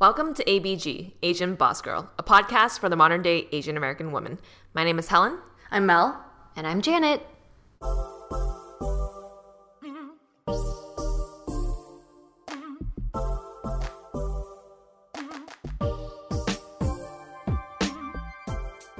[0.00, 4.38] Welcome to ABG, Asian Boss Girl, a podcast for the modern day Asian American woman.
[4.72, 5.36] My name is Helen.
[5.70, 6.24] I'm Mel.
[6.56, 7.20] And I'm Janet.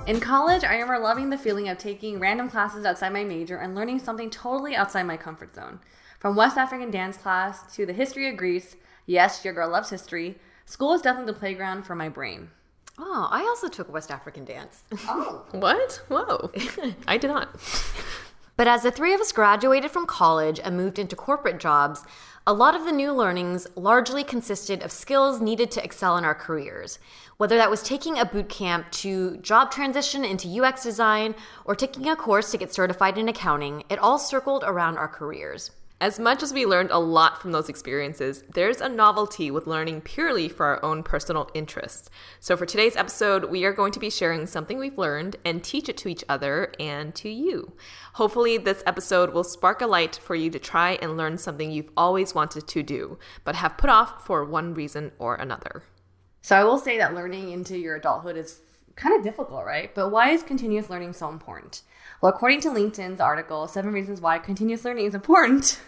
[0.07, 3.75] In college, I remember loving the feeling of taking random classes outside my major and
[3.75, 5.81] learning something totally outside my comfort zone.
[6.19, 8.77] From West African dance class to the history of Greece,
[9.07, 10.39] yes, your girl loves history,
[10.71, 12.51] school is definitely the playground for my brain.
[12.99, 14.85] Oh, I also took West African dance.
[15.09, 15.45] Oh.
[15.51, 16.03] What?
[16.09, 16.53] Whoa.
[17.09, 17.49] I did not.
[18.57, 22.05] But as the three of us graduated from college and moved into corporate jobs,
[22.47, 26.35] a lot of the new learnings largely consisted of skills needed to excel in our
[26.35, 26.99] careers.
[27.37, 32.09] Whether that was taking a boot camp to job transition into UX design or taking
[32.09, 35.71] a course to get certified in accounting, it all circled around our careers.
[36.03, 40.01] As much as we learned a lot from those experiences, there's a novelty with learning
[40.01, 42.09] purely for our own personal interests.
[42.39, 45.91] So, for today's episode, we are going to be sharing something we've learned and teach
[45.91, 47.75] it to each other and to you.
[48.15, 51.93] Hopefully, this episode will spark a light for you to try and learn something you've
[51.99, 55.83] always wanted to do, but have put off for one reason or another.
[56.41, 58.63] So I will say that learning into your adulthood is
[58.97, 59.95] kind of difficult, right?
[59.95, 61.83] But why is continuous learning so important?
[62.21, 65.81] Well, according to LinkedIn's article, Seven Reasons Why Continuous Learning is Important.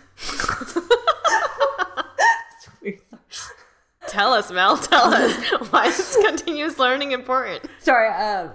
[4.09, 4.77] Tell us, Mel.
[4.77, 5.37] Tell us.
[5.71, 7.65] Why is continuous learning important?
[7.79, 8.51] Sorry, um,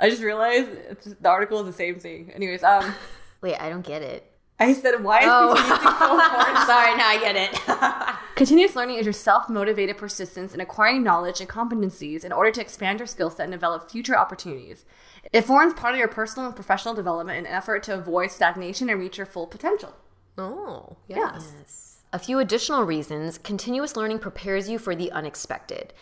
[0.00, 2.30] I just realized it's, the article is the same thing.
[2.34, 2.94] Anyways, um,
[3.42, 4.30] Wait, I don't get it.
[4.58, 5.54] I said, why is Oh.
[5.54, 6.58] continuous learning so important?
[6.66, 8.14] Sorry, now I get it.
[8.36, 12.60] Continuous learning is your self motivated persistence in acquiring knowledge and competencies in order to
[12.60, 14.84] expand your skill set and develop future opportunities.
[15.32, 18.88] It forms part of your personal and professional development in an effort to avoid stagnation
[18.88, 19.94] and reach your full potential.
[20.36, 22.02] Oh, yes.
[22.12, 25.92] A few additional reasons continuous learning prepares you for the unexpected.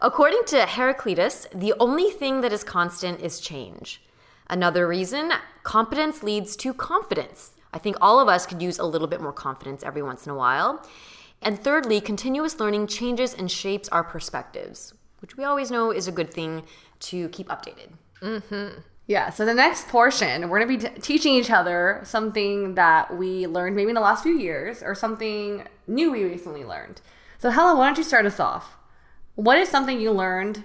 [0.00, 4.02] According to Heraclitus, the only thing that is constant is change.
[4.48, 5.32] Another reason
[5.62, 7.52] competence leads to confidence.
[7.72, 10.32] I think all of us could use a little bit more confidence every once in
[10.32, 10.86] a while.
[11.42, 16.12] And thirdly, continuous learning changes and shapes our perspectives, which we always know is a
[16.12, 16.64] good thing
[17.00, 17.90] to keep updated.
[19.08, 23.16] Yeah, so the next portion, we're going to be t- teaching each other something that
[23.16, 27.00] we learned maybe in the last few years or something new we recently learned.
[27.38, 28.76] So, Helen, why don't you start us off?
[29.36, 30.64] What is something you learned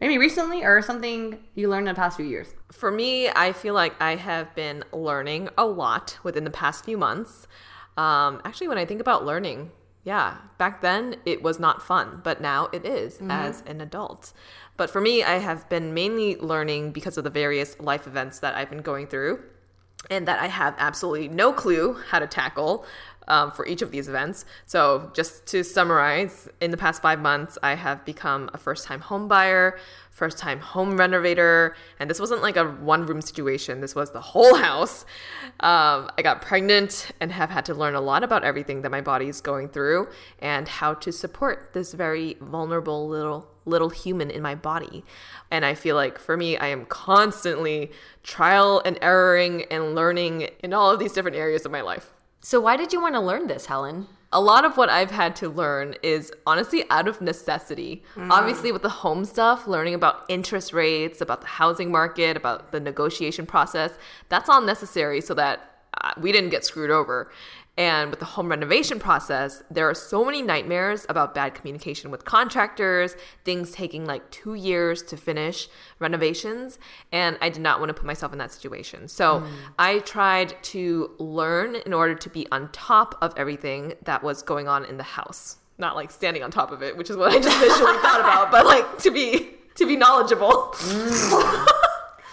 [0.00, 2.54] maybe recently or something you learned in the past few years?
[2.70, 6.96] For me, I feel like I have been learning a lot within the past few
[6.96, 7.48] months.
[7.96, 9.72] Um, actually, when I think about learning,
[10.04, 14.32] yeah, back then it was not fun, but now it is as an adult.
[14.80, 18.54] But for me, I have been mainly learning because of the various life events that
[18.54, 19.42] I've been going through
[20.08, 22.86] and that I have absolutely no clue how to tackle
[23.28, 24.46] um, for each of these events.
[24.64, 29.02] So, just to summarize, in the past five months, I have become a first time
[29.02, 29.78] home buyer,
[30.20, 34.20] first time home renovator, and this wasn't like a one room situation, this was the
[34.20, 35.06] whole house.
[35.60, 39.00] Um, I got pregnant and have had to learn a lot about everything that my
[39.00, 40.08] body is going through
[40.38, 45.04] and how to support this very vulnerable little little human in my body.
[45.50, 47.90] And I feel like for me, I am constantly
[48.22, 52.12] trial and erroring and learning in all of these different areas of my life.
[52.40, 54.06] So, why did you want to learn this, Helen?
[54.32, 58.04] A lot of what I've had to learn is honestly out of necessity.
[58.14, 58.30] Mm.
[58.30, 62.78] Obviously, with the home stuff, learning about interest rates, about the housing market, about the
[62.78, 63.92] negotiation process,
[64.28, 67.30] that's all necessary so that uh, we didn't get screwed over.
[67.80, 72.26] And with the home renovation process, there are so many nightmares about bad communication with
[72.26, 75.66] contractors, things taking like two years to finish
[75.98, 76.78] renovations.
[77.10, 79.08] And I did not want to put myself in that situation.
[79.08, 79.48] So mm.
[79.78, 84.68] I tried to learn in order to be on top of everything that was going
[84.68, 85.56] on in the house.
[85.78, 88.50] Not like standing on top of it, which is what I just visually thought about,
[88.50, 90.74] but like to be to be knowledgeable.
[90.74, 91.66] Mm.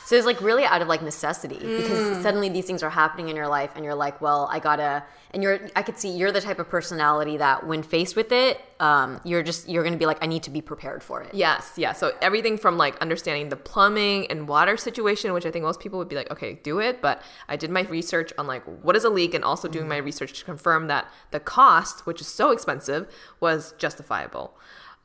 [0.07, 2.23] So it's like really out of like necessity because mm.
[2.23, 5.43] suddenly these things are happening in your life and you're like, well, I gotta, and
[5.43, 9.19] you're, I could see you're the type of personality that when faced with it, um,
[9.25, 11.33] you're just, you're gonna be like, I need to be prepared for it.
[11.33, 11.91] Yes, yeah.
[11.91, 15.99] So everything from like understanding the plumbing and water situation, which I think most people
[15.99, 17.01] would be like, okay, do it.
[17.01, 19.97] But I did my research on like what is a leak and also doing my
[19.97, 24.53] research to confirm that the cost, which is so expensive, was justifiable.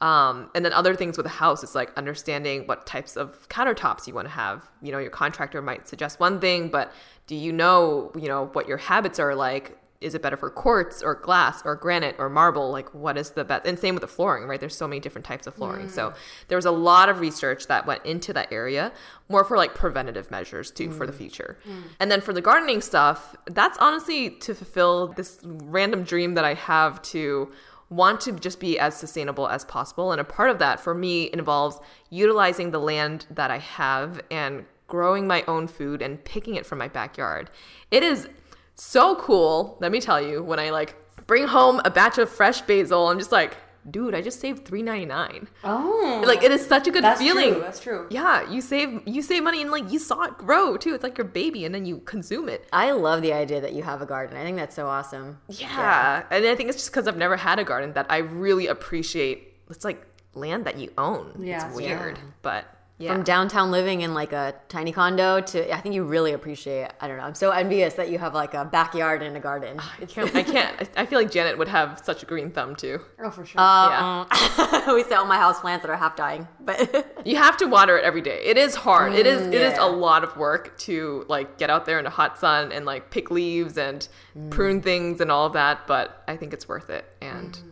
[0.02, 4.08] Um, and then other things with a house is like understanding what types of countertops
[4.08, 4.69] you want to have.
[4.82, 6.93] You know, your contractor might suggest one thing, but
[7.28, 9.78] do you know, you know, what your habits are like?
[10.00, 12.72] Is it better for quartz or glass or granite or marble?
[12.72, 13.64] Like, what is the best?
[13.64, 14.58] And same with the flooring, right?
[14.58, 15.87] There's so many different types of flooring.
[15.87, 15.90] Mm.
[15.93, 16.14] So
[16.48, 18.90] there was a lot of research that went into that area,
[19.28, 20.93] more for like preventative measures too mm.
[20.93, 21.19] for the mm.
[21.19, 21.56] future.
[21.64, 21.82] Mm.
[22.00, 26.55] And then for the gardening stuff, that's honestly to fulfill this random dream that I
[26.55, 27.52] have to
[27.92, 30.12] want to just be as sustainable as possible.
[30.12, 31.78] And a part of that for me involves
[32.10, 36.78] utilizing the land that I have and growing my own food and picking it from
[36.78, 37.50] my backyard.
[37.90, 38.28] It is
[38.74, 40.96] so cool, let me tell you, when I like
[41.26, 43.56] bring home a batch of fresh basil, I'm just like,
[43.90, 45.49] dude, I just saved three ninety nine.
[45.64, 47.52] Oh, like it is such a good that's feeling.
[47.52, 48.06] True, that's true.
[48.11, 50.94] Yeah, you save you save money and like you saw it grow too.
[50.94, 52.67] It's like your baby, and then you consume it.
[52.73, 54.37] I love the idea that you have a garden.
[54.37, 55.38] I think that's so awesome.
[55.49, 56.25] Yeah, yeah.
[56.31, 59.55] and I think it's just because I've never had a garden that I really appreciate.
[59.70, 61.34] It's like land that you own.
[61.40, 62.25] Yeah, it's weird, yeah.
[62.43, 62.64] but
[63.02, 63.12] yeah.
[63.12, 66.88] From downtown living in like a tiny condo to, I think you really appreciate.
[67.00, 67.25] I don't know.
[67.25, 69.81] I'm so envious that you have like a backyard and a garden.
[70.00, 70.37] I can't.
[70.37, 70.90] I can't.
[70.96, 73.00] I feel like Janet would have such a green thumb too.
[73.19, 73.60] Oh, for sure.
[73.60, 74.94] Uh, yeah.
[74.94, 78.04] we sell my house plants that are half dying, but you have to water it
[78.04, 78.40] every day.
[78.44, 79.14] It is hard.
[79.14, 79.46] Mm, it is.
[79.48, 79.72] It yeah.
[79.72, 82.87] is a lot of work to like get out there in the hot sun and
[82.87, 84.06] like pick leaves and
[84.38, 84.48] mm.
[84.50, 85.88] prune things and all of that.
[85.88, 87.05] But I think it's worth it.
[87.20, 87.52] And.
[87.52, 87.71] Mm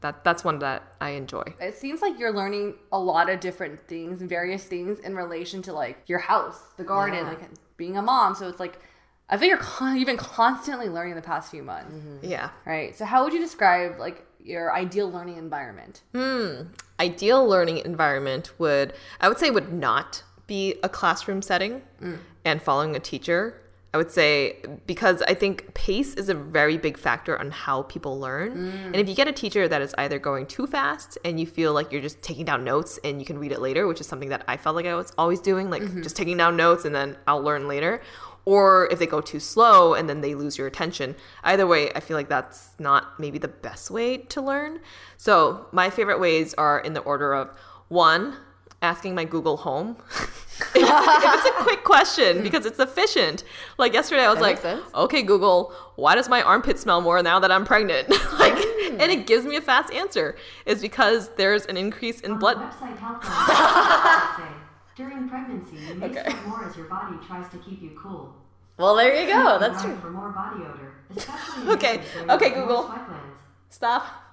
[0.00, 1.44] that that's one that I enjoy.
[1.60, 5.72] It seems like you're learning a lot of different things, various things in relation to
[5.72, 7.28] like your house, the garden, yeah.
[7.28, 7.40] like
[7.76, 8.34] being a mom.
[8.34, 8.78] So it's like
[9.28, 11.94] I think you're con- you've been constantly learning the past few months.
[11.94, 12.30] Mm-hmm.
[12.30, 12.50] Yeah.
[12.64, 12.96] Right.
[12.96, 16.02] So how would you describe like your ideal learning environment?
[16.14, 16.68] Hmm.
[17.00, 22.18] Ideal learning environment would I would say would not be a classroom setting mm.
[22.44, 23.60] and following a teacher
[23.96, 28.20] I would say because I think pace is a very big factor on how people
[28.20, 28.54] learn.
[28.54, 28.84] Mm.
[28.88, 31.72] And if you get a teacher that is either going too fast and you feel
[31.72, 34.28] like you're just taking down notes and you can read it later, which is something
[34.28, 36.02] that I felt like I was always doing, like mm-hmm.
[36.02, 38.02] just taking down notes and then I'll learn later.
[38.44, 41.16] Or if they go too slow and then they lose your attention.
[41.42, 44.80] Either way, I feel like that's not maybe the best way to learn.
[45.16, 47.58] So, my favorite ways are in the order of
[47.88, 48.36] one,
[48.82, 49.96] asking my Google Home.
[50.74, 53.44] if, it's a quick question because it's efficient.
[53.78, 57.38] Like yesterday, I was that like, "Okay, Google, why does my armpit smell more now
[57.40, 58.08] that I'm pregnant?"
[58.38, 59.00] like, mm.
[59.00, 60.36] and it gives me a fast answer.
[60.64, 62.58] Is because there's an increase in On blood.
[64.96, 66.22] During pregnancy, you may okay.
[66.22, 68.34] sweat more as your body tries to keep you cool.
[68.78, 69.58] Well, there you go.
[69.58, 69.96] That's true.
[69.96, 70.94] For more body odor,
[71.72, 72.02] okay.
[72.28, 72.94] Okay, Google.
[73.68, 74.25] Stop.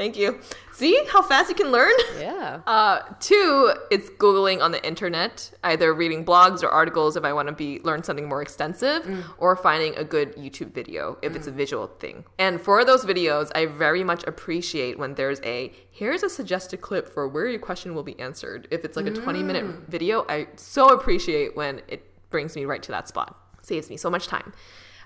[0.00, 0.40] Thank you.
[0.72, 1.92] See how fast you can learn?
[2.18, 2.60] Yeah.
[2.70, 7.48] Uh, two, it's Googling on the internet, either reading blogs or articles if I want
[7.48, 9.24] to be learn something more extensive, mm.
[9.38, 11.36] or finding a good YouTube video if mm.
[11.36, 11.56] it's a mm.
[11.56, 12.24] visual thing.
[12.38, 17.08] And for those videos, I very much appreciate when there's a here's a suggested clip
[17.08, 18.68] for where your question will be answered.
[18.70, 19.86] If it's like a 20 minute mm.
[19.88, 23.36] video, I so appreciate when it brings me right to that spot.
[23.62, 24.52] Saves me so much time.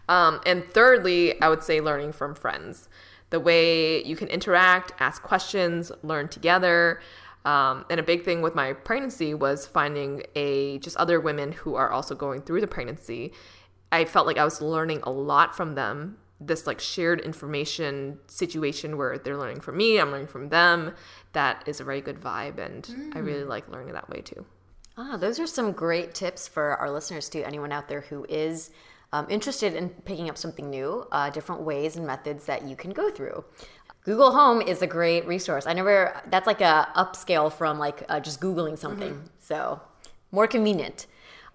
[0.08, 2.88] Um, and thirdly, I would say learning from friends
[3.30, 7.00] the way you can interact, ask questions, learn together.
[7.44, 11.74] Um, and a big thing with my pregnancy was finding a just other women who
[11.74, 13.32] are also going through the pregnancy.
[13.92, 16.16] I felt like I was learning a lot from them.
[16.40, 20.94] This like shared information situation where they're learning from me, I'm learning from them.
[21.32, 23.16] That is a very good vibe, and mm.
[23.16, 23.48] I really mm.
[23.48, 24.44] like learning that way too.
[24.96, 27.42] Ah, those are some great tips for our listeners too.
[27.44, 28.70] Anyone out there who is
[29.14, 32.90] um, interested in picking up something new, uh, different ways and methods that you can
[32.90, 33.44] go through.
[34.02, 35.68] Google Home is a great resource.
[35.68, 39.12] I never, that's like a upscale from like uh, just Googling something.
[39.12, 39.26] Mm-hmm.
[39.38, 39.80] So
[40.32, 41.06] more convenient.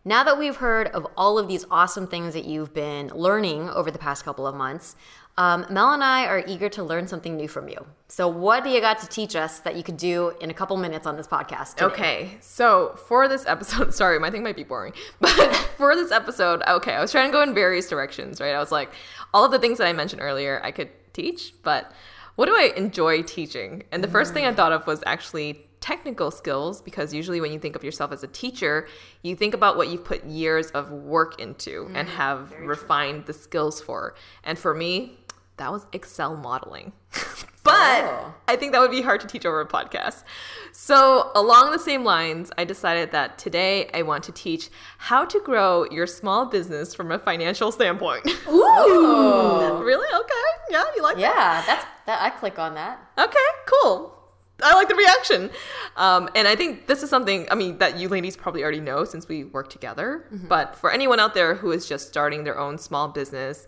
[0.06, 3.92] Now that we've heard of all of these awesome things that you've been learning over
[3.92, 4.96] the past couple of months,
[5.39, 7.88] um, Mel and I are eager to learn something new from you.
[8.10, 10.75] So, what do you got to teach us that you could do in a couple
[10.75, 11.75] minutes on this podcast?
[11.75, 11.86] Today?
[11.86, 14.91] Okay, so for this episode, sorry, my thing might be boring,
[15.22, 15.31] but
[15.77, 18.53] for this episode, okay, I was trying to go in various directions, right?
[18.53, 18.91] I was like,
[19.34, 21.89] all of the things that I mentioned earlier, I could teach, but
[22.36, 23.84] what do I enjoy teaching?
[23.93, 27.60] And the first thing I thought of was actually technical skills because usually when you
[27.60, 28.88] think of yourself as a teacher,
[29.24, 33.81] you think about what you've put years of work into and have refined the skills
[33.81, 34.15] for.
[34.43, 35.19] And for me,
[35.60, 36.92] that was Excel modeling.
[37.63, 38.34] but Oh.
[38.48, 40.24] I think that would be hard to teach over a podcast.
[40.72, 45.39] So, along the same lines, I decided that today I want to teach how to
[45.42, 48.25] grow your small business from a financial standpoint.
[48.48, 49.84] Ooh.
[49.84, 50.08] really?
[50.22, 50.34] Okay.
[50.72, 51.22] Yeah, you like that?
[51.22, 52.22] yeah, that's that.
[52.22, 53.00] I click on that.
[53.18, 54.16] Okay, cool.
[54.62, 55.50] I like the reaction.
[55.96, 59.06] Um, and I think this is something, I mean, that you ladies probably already know
[59.06, 60.25] since we work together.
[60.32, 63.68] But for anyone out there who is just starting their own small business,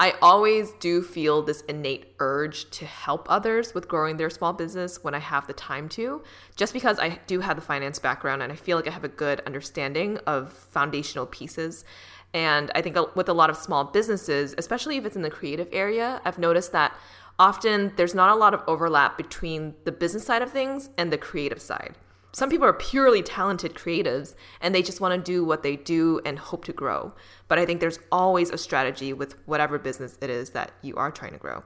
[0.00, 5.02] I always do feel this innate urge to help others with growing their small business
[5.02, 6.22] when I have the time to,
[6.54, 9.08] just because I do have the finance background and I feel like I have a
[9.08, 11.84] good understanding of foundational pieces.
[12.32, 15.68] And I think with a lot of small businesses, especially if it's in the creative
[15.72, 16.96] area, I've noticed that
[17.36, 21.18] often there's not a lot of overlap between the business side of things and the
[21.18, 21.96] creative side.
[22.32, 26.20] Some people are purely talented creatives and they just want to do what they do
[26.24, 27.14] and hope to grow.
[27.48, 31.10] But I think there's always a strategy with whatever business it is that you are
[31.10, 31.64] trying to grow.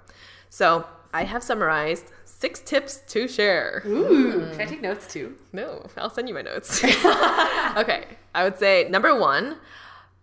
[0.49, 3.83] So I have summarized six tips to share.
[3.87, 5.37] Ooh, should I take notes too?
[5.53, 6.83] No, I'll send you my notes.
[7.77, 9.59] okay, I would say number one,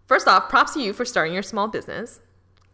[0.08, 2.22] first off, props to you for starting your small business.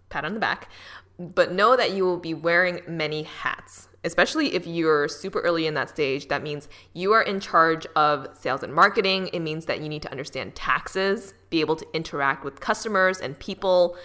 [0.10, 0.70] Pat on the back.
[1.18, 5.74] But know that you will be wearing many hats, especially if you're super early in
[5.74, 6.28] that stage.
[6.30, 9.30] That means you are in charge of sales and marketing.
[9.34, 13.38] It means that you need to understand taxes, be able to interact with customers and
[13.38, 13.98] people.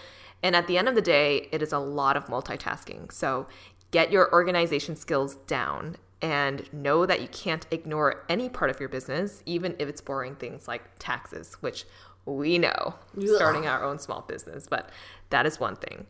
[0.43, 3.13] And at the end of the day, it is a lot of multitasking.
[3.13, 3.47] So
[3.91, 8.89] get your organization skills down and know that you can't ignore any part of your
[8.89, 11.85] business, even if it's boring things like taxes, which
[12.27, 12.95] we know
[13.37, 14.91] starting our own small business, but
[15.31, 16.07] that is one thing.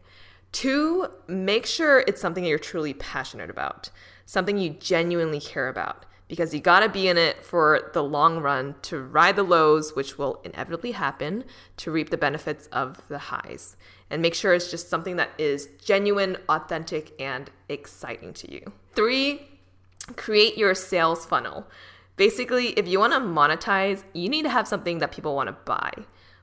[0.53, 3.91] Two, make sure it's something that you're truly passionate about,
[4.27, 8.75] something you genuinely care about, because you gotta be in it for the long run
[8.83, 11.45] to ride the lows, which will inevitably happen,
[11.77, 13.77] to reap the benefits of the highs.
[14.11, 18.73] And make sure it's just something that is genuine, authentic, and exciting to you.
[18.93, 19.47] Three,
[20.17, 21.69] create your sales funnel.
[22.17, 25.93] Basically, if you wanna monetize, you need to have something that people wanna buy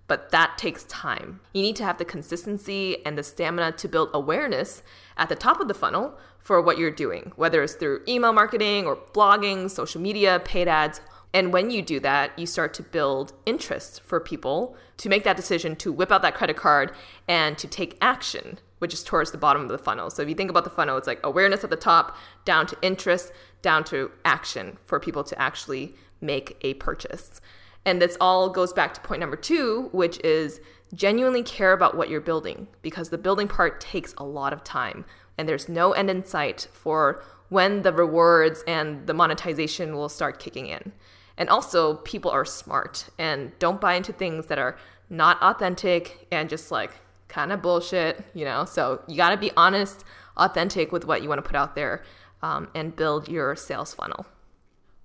[0.08, 1.42] but that takes time.
[1.54, 4.82] You need to have the consistency and the stamina to build awareness
[5.18, 8.86] at the top of the funnel for what you're doing, whether it's through email marketing
[8.86, 11.02] or blogging, social media, paid ads.
[11.34, 15.36] And when you do that, you start to build interest for people to make that
[15.36, 16.94] decision to whip out that credit card
[17.28, 20.10] and to take action, which is towards the bottom of the funnel.
[20.10, 22.78] So if you think about the funnel, it's like awareness at the top, down to
[22.82, 27.42] interest, down to action for people to actually make a purchase.
[27.88, 30.60] And this all goes back to point number two, which is
[30.94, 35.06] genuinely care about what you're building because the building part takes a lot of time
[35.38, 40.38] and there's no end in sight for when the rewards and the monetization will start
[40.38, 40.92] kicking in.
[41.38, 44.78] And also, people are smart and don't buy into things that are
[45.10, 46.92] not authentic and just like
[47.30, 48.66] kind of bullshit, you know?
[48.66, 50.04] So you gotta be honest,
[50.36, 52.04] authentic with what you wanna put out there
[52.42, 54.26] um, and build your sales funnel.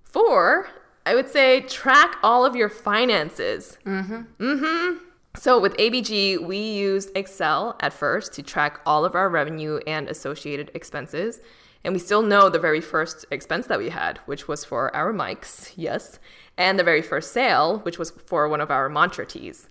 [0.03, 0.67] Four,
[1.05, 3.77] I would say track all of your finances.
[3.85, 4.21] Mm-hmm.
[4.39, 4.97] Mm-hmm.
[5.35, 10.07] So with ABG, we used Excel at first to track all of our revenue and
[10.07, 11.39] associated expenses.
[11.83, 15.11] And we still know the very first expense that we had, which was for our
[15.11, 16.19] mics, yes,
[16.57, 19.67] and the very first sale, which was for one of our mantra tees.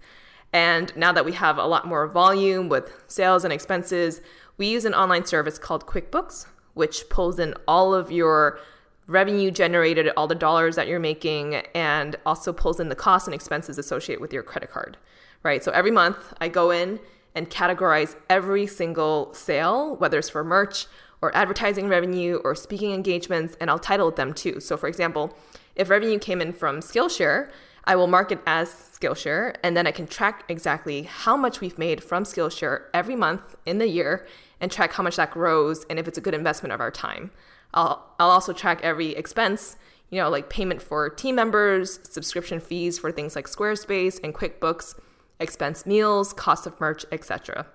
[0.53, 4.21] And now that we have a lot more volume with sales and expenses,
[4.59, 8.59] we use an online service called QuickBooks, which pulls in all of your
[9.07, 13.35] revenue generated, all the dollars that you're making, and also pulls in the costs and
[13.35, 14.97] expenses associated with your credit card,
[15.43, 15.63] right?
[15.63, 17.01] So every month I go in
[17.35, 20.87] and categorize every single sale, whether it's for merch
[21.21, 24.61] or advertising revenue or speaking engagements, and I'll title them too.
[24.61, 25.37] So, for example,
[25.77, 27.51] if revenue came in from Skillshare,
[27.85, 31.79] I will mark it as Skillshare, and then I can track exactly how much we've
[31.79, 34.27] made from Skillshare every month in the year
[34.61, 37.31] and track how much that grows and if it's a good investment of our time.
[37.75, 39.77] I'll, I'll also track every expense,
[40.11, 44.99] you know, like payment for team members, subscription fees for things like Squarespace and QuickBooks,
[45.41, 47.67] expense meals, cost of merch, etc.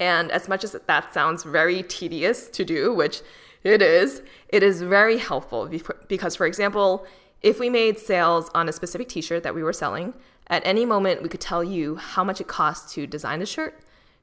[0.00, 3.20] And as much as that sounds very tedious to do, which
[3.62, 5.70] it is, it is very helpful
[6.08, 7.06] because, for example,
[7.42, 10.14] if we made sales on a specific t shirt that we were selling,
[10.48, 13.80] At any moment, we could tell you how much it costs to design the shirt,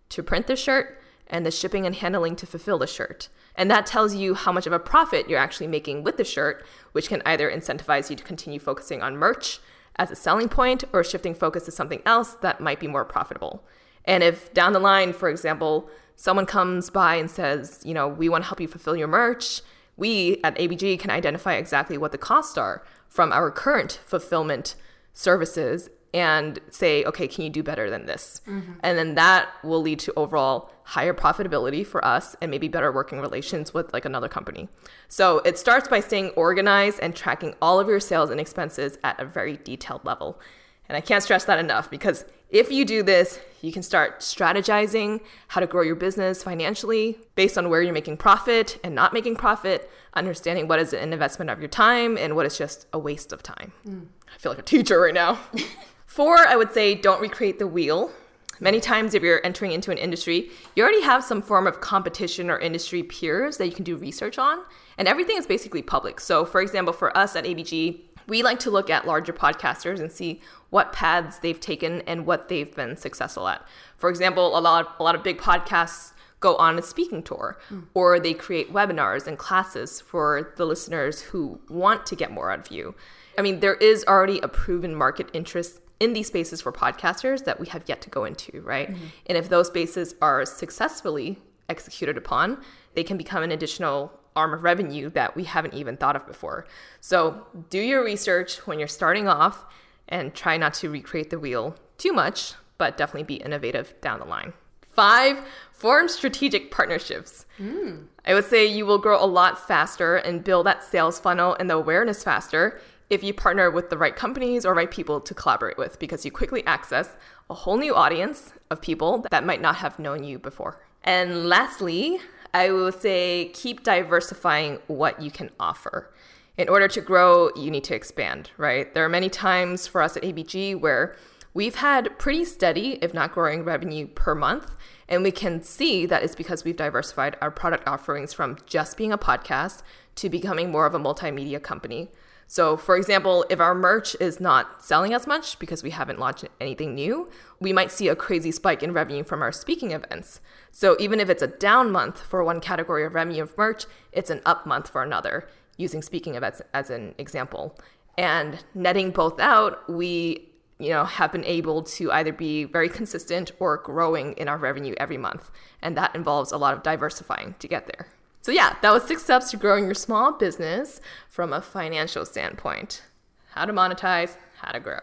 [0.09, 0.98] to print the shirt,
[1.29, 3.29] and the shipping and handling to fulfill the shirt.
[3.55, 6.65] And that tells you how much of a profit you're actually making with the shirt,
[6.91, 9.59] which can either incentivize you to continue focusing on merch
[9.97, 13.63] as a selling point or shifting focus to something else that might be more profitable.
[14.05, 18.29] And if down the line, for example, someone comes by and says, you know, we
[18.29, 19.61] want to help you fulfill your merch,
[19.97, 24.75] we at ABG can identify exactly what the costs are from our current fulfillment
[25.13, 28.41] services and say, okay, can you do better than this?
[28.47, 28.73] Mm-hmm.
[28.81, 33.19] And then that will lead to overall higher profitability for us and maybe better working
[33.19, 34.69] relations with like another company.
[35.07, 39.19] So it starts by staying organized and tracking all of your sales and expenses at
[39.19, 40.39] a very detailed level.
[40.87, 45.21] And I can't stress that enough because if you do this, you can start strategizing
[45.49, 49.35] how to grow your business financially based on where you're making profit and not making
[49.35, 53.31] profit, understanding what is an investment of your time and what is just a waste
[53.31, 53.71] of time.
[53.87, 54.07] Mm.
[54.33, 55.37] I feel like a teacher right now.
[56.19, 58.11] Four, I would say don't recreate the wheel.
[58.59, 62.49] Many times, if you're entering into an industry, you already have some form of competition
[62.49, 64.59] or industry peers that you can do research on,
[64.97, 66.19] and everything is basically public.
[66.19, 70.11] So, for example, for us at ABG, we like to look at larger podcasters and
[70.11, 73.65] see what paths they've taken and what they've been successful at.
[73.95, 76.11] For example, a lot a lot of big podcasts
[76.41, 77.85] go on a speaking tour mm.
[77.93, 82.59] or they create webinars and classes for the listeners who want to get more out
[82.59, 82.93] of you.
[83.37, 87.59] I mean, there is already a proven market interest in these spaces for podcasters that
[87.59, 88.89] we have yet to go into, right?
[88.89, 89.05] Mm-hmm.
[89.27, 92.61] And if those spaces are successfully executed upon,
[92.95, 96.65] they can become an additional arm of revenue that we haven't even thought of before.
[97.01, 99.65] So do your research when you're starting off
[100.07, 104.25] and try not to recreate the wheel too much, but definitely be innovative down the
[104.25, 104.53] line.
[104.81, 105.41] Five,
[105.71, 107.45] form strategic partnerships.
[107.59, 108.07] Mm.
[108.25, 111.69] I would say you will grow a lot faster and build that sales funnel and
[111.69, 115.77] the awareness faster if you partner with the right companies or right people to collaborate
[115.77, 117.17] with because you quickly access
[117.49, 120.79] a whole new audience of people that might not have known you before.
[121.03, 122.19] And lastly,
[122.53, 126.11] I will say keep diversifying what you can offer.
[126.57, 128.93] In order to grow, you need to expand, right?
[128.93, 131.15] There are many times for us at ABG where
[131.53, 134.75] we've had pretty steady, if not growing revenue per month.
[135.07, 139.11] And we can see that it's because we've diversified our product offerings from just being
[139.11, 139.81] a podcast
[140.15, 142.09] to becoming more of a multimedia company.
[142.51, 146.45] So, for example, if our merch is not selling as much because we haven't launched
[146.59, 150.41] anything new, we might see a crazy spike in revenue from our speaking events.
[150.71, 154.31] So, even if it's a down month for one category of revenue of merch, it's
[154.31, 157.77] an up month for another, using speaking events as an example.
[158.17, 163.51] And netting both out, we you know have been able to either be very consistent
[163.59, 167.67] or growing in our revenue every month and that involves a lot of diversifying to
[167.67, 168.07] get there
[168.41, 173.03] so, yeah, that was six steps to growing your small business from a financial standpoint
[173.49, 174.99] how to monetize, how to grow.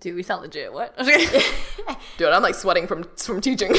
[0.00, 0.72] Dude, we sound legit.
[0.72, 0.96] What?
[2.18, 3.74] Dude, I'm like sweating from from teaching.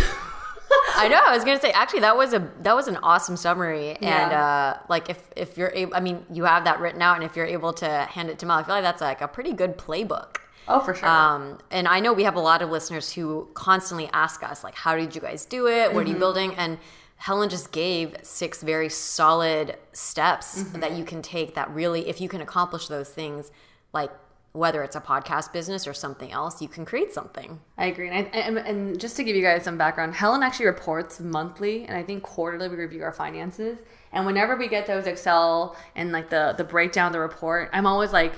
[0.95, 1.21] I know.
[1.25, 4.23] I was gonna say actually that was a that was an awesome summary, yeah.
[4.23, 7.23] and uh, like if if you're able, I mean, you have that written out, and
[7.23, 9.53] if you're able to hand it to Mel, I feel like that's like a pretty
[9.53, 10.38] good playbook.
[10.67, 11.07] Oh, for sure.
[11.07, 14.75] Um, and I know we have a lot of listeners who constantly ask us like,
[14.75, 15.71] "How did you guys do it?
[15.71, 15.97] What mm-hmm.
[15.97, 16.19] are you mm-hmm.
[16.19, 16.77] building?" And
[17.19, 20.79] Helen just gave six very solid steps mm-hmm.
[20.79, 23.51] that you can take that really, if you can accomplish those things,
[23.91, 24.10] like
[24.53, 27.60] whether it's a podcast business or something else, you can create something.
[27.77, 28.10] I agree.
[28.10, 31.84] And, I, and, and, just to give you guys some background, Helen actually reports monthly,
[31.84, 33.79] and I think quarterly we review our finances.
[34.13, 37.86] And whenever we get those Excel and like the the breakdown of the report, I'm
[37.86, 38.34] always like,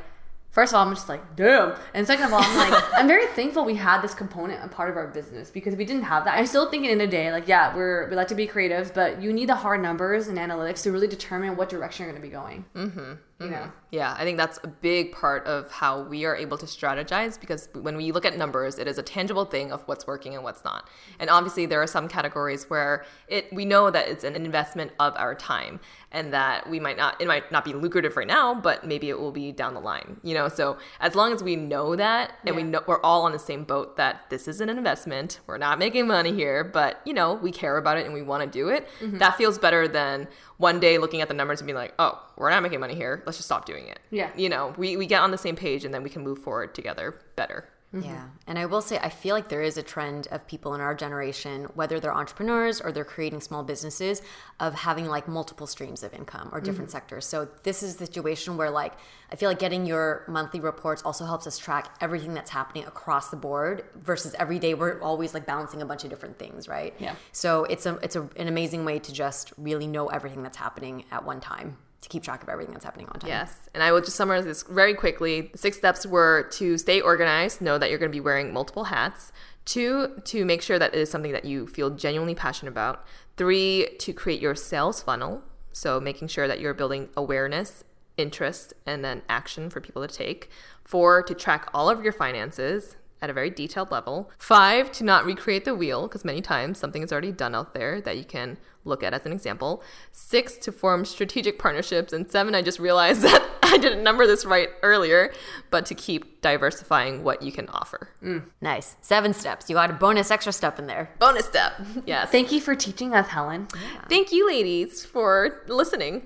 [0.51, 1.75] First of all, I'm just like, damn.
[1.93, 4.89] And second of all, I'm like, I'm very thankful we had this component a part
[4.89, 6.37] of our business because we didn't have that.
[6.37, 9.21] I still think in the day, like, yeah, we're we like to be creative, but
[9.21, 12.27] you need the hard numbers and analytics to really determine what direction you're going to
[12.27, 12.65] be going.
[12.75, 13.13] Mm-hmm.
[13.41, 13.49] You?
[13.49, 13.69] Mm-hmm.
[13.91, 17.67] Yeah, I think that's a big part of how we are able to strategize because
[17.73, 20.63] when we look at numbers, it is a tangible thing of what's working and what's
[20.63, 20.89] not.
[21.19, 25.13] And obviously, there are some categories where it we know that it's an investment of
[25.17, 25.81] our time
[26.13, 29.19] and that we might not it might not be lucrative right now, but maybe it
[29.19, 30.21] will be down the line.
[30.23, 32.61] You know, so as long as we know that and yeah.
[32.61, 35.79] we know we're all on the same boat that this is an investment, we're not
[35.79, 38.69] making money here, but you know we care about it and we want to do
[38.69, 38.87] it.
[39.01, 39.17] Mm-hmm.
[39.17, 40.29] That feels better than
[40.61, 43.23] one day looking at the numbers and being like, oh, we're not making money here.
[43.25, 43.99] Let's just stop doing it.
[44.11, 44.29] Yeah.
[44.35, 46.75] You know, we, we get on the same page and then we can move forward
[46.75, 47.67] together better.
[47.93, 48.05] Mm-hmm.
[48.05, 48.23] Yeah.
[48.47, 50.95] And I will say, I feel like there is a trend of people in our
[50.95, 54.21] generation, whether they're entrepreneurs or they're creating small businesses,
[54.61, 56.97] of having like multiple streams of income or different mm-hmm.
[56.97, 57.25] sectors.
[57.25, 58.93] So this is the situation where like
[59.31, 63.29] I feel like getting your monthly reports also helps us track everything that's happening across
[63.29, 66.93] the board versus every day we're always like balancing a bunch of different things, right?
[66.97, 67.15] Yeah.
[67.33, 71.03] So it's a it's a, an amazing way to just really know everything that's happening
[71.11, 71.77] at one time.
[72.01, 73.29] To keep track of everything that's happening on time.
[73.29, 73.69] Yes.
[73.73, 75.49] And I will just summarize this very quickly.
[75.51, 78.85] The six steps were to stay organized, know that you're going to be wearing multiple
[78.85, 79.31] hats.
[79.65, 83.05] Two, to make sure that it is something that you feel genuinely passionate about.
[83.37, 85.43] Three, to create your sales funnel.
[85.71, 87.83] So making sure that you're building awareness,
[88.17, 90.49] interest, and then action for people to take.
[90.83, 94.31] Four, to track all of your finances at a very detailed level.
[94.39, 98.01] Five, to not recreate the wheel, because many times something is already done out there
[98.01, 99.83] that you can look at as an example.
[100.11, 102.13] Six, to form strategic partnerships.
[102.13, 105.33] And seven, I just realized that I didn't number this right earlier,
[105.69, 108.09] but to keep diversifying what you can offer.
[108.23, 108.95] Mm, nice.
[109.01, 109.69] Seven steps.
[109.69, 111.11] You got a bonus extra step in there.
[111.19, 111.73] Bonus step.
[112.05, 112.29] Yes.
[112.31, 113.67] Thank you for teaching us, Helen.
[114.09, 116.25] Thank you, ladies, for listening.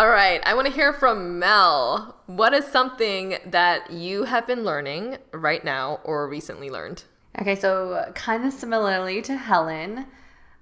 [0.00, 2.16] All right, I want to hear from Mel.
[2.24, 7.04] What is something that you have been learning right now or recently learned?
[7.38, 10.06] Okay, so kind of similarly to Helen,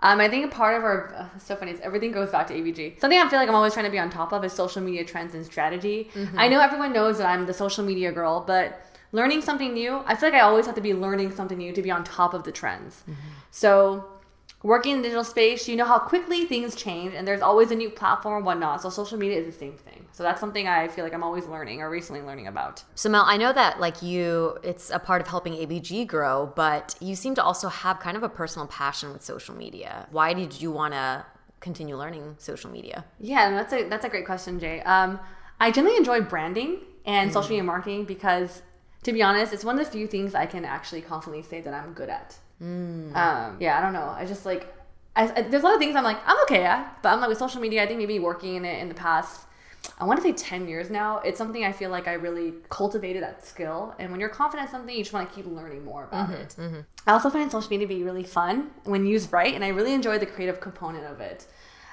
[0.01, 1.71] um, I think a part of our uh, so funny.
[1.71, 3.01] is everything goes back to ABG.
[3.01, 5.05] Something I feel like I'm always trying to be on top of is social media
[5.05, 6.11] trends and strategy.
[6.37, 10.17] I know everyone knows that I'm the social media girl, but learning something new, I
[10.17, 12.43] feel like I always have to be learning something new to be on top of
[12.43, 13.05] the trends.
[13.53, 14.18] So
[14.63, 17.77] working in the digital space, you know how quickly things change, and there's always a
[17.77, 18.83] new platform and whatnot.
[18.83, 20.07] So social media is the same thing.
[20.13, 22.83] So that's something I feel like I'm always learning or recently learning about.
[22.95, 26.97] So Mel, I know that like you, it's a part of helping ABG grow, but
[27.01, 30.09] you seem to also have kind of a personal passion with social media.
[30.11, 31.25] Why did you want to
[31.61, 33.05] continue learning social media?
[33.21, 34.81] Yeah, that's a that's a great question, Jay.
[34.81, 35.21] Um,
[35.61, 38.63] I generally enjoy branding and social media marketing because,
[39.05, 41.75] to be honest, it's one of the few things I can actually confidently say that
[41.75, 42.39] I'm good at.
[43.15, 44.09] Um, yeah, I don't know.
[44.17, 44.73] I just like
[45.17, 47.29] I, I- there's a lot of things I'm like I'm okay at, but I'm like
[47.29, 47.83] with social media.
[47.83, 49.43] I think maybe working in it in the past.
[50.01, 51.19] I want to say 10 years now.
[51.21, 53.95] It's something I feel like I really cultivated that skill.
[53.99, 56.57] And when you're confident in something, you just want to keep learning more about it.
[57.07, 59.95] I also find social media to be really fun when used right, and I really
[59.95, 61.47] enjoy the creative component of it.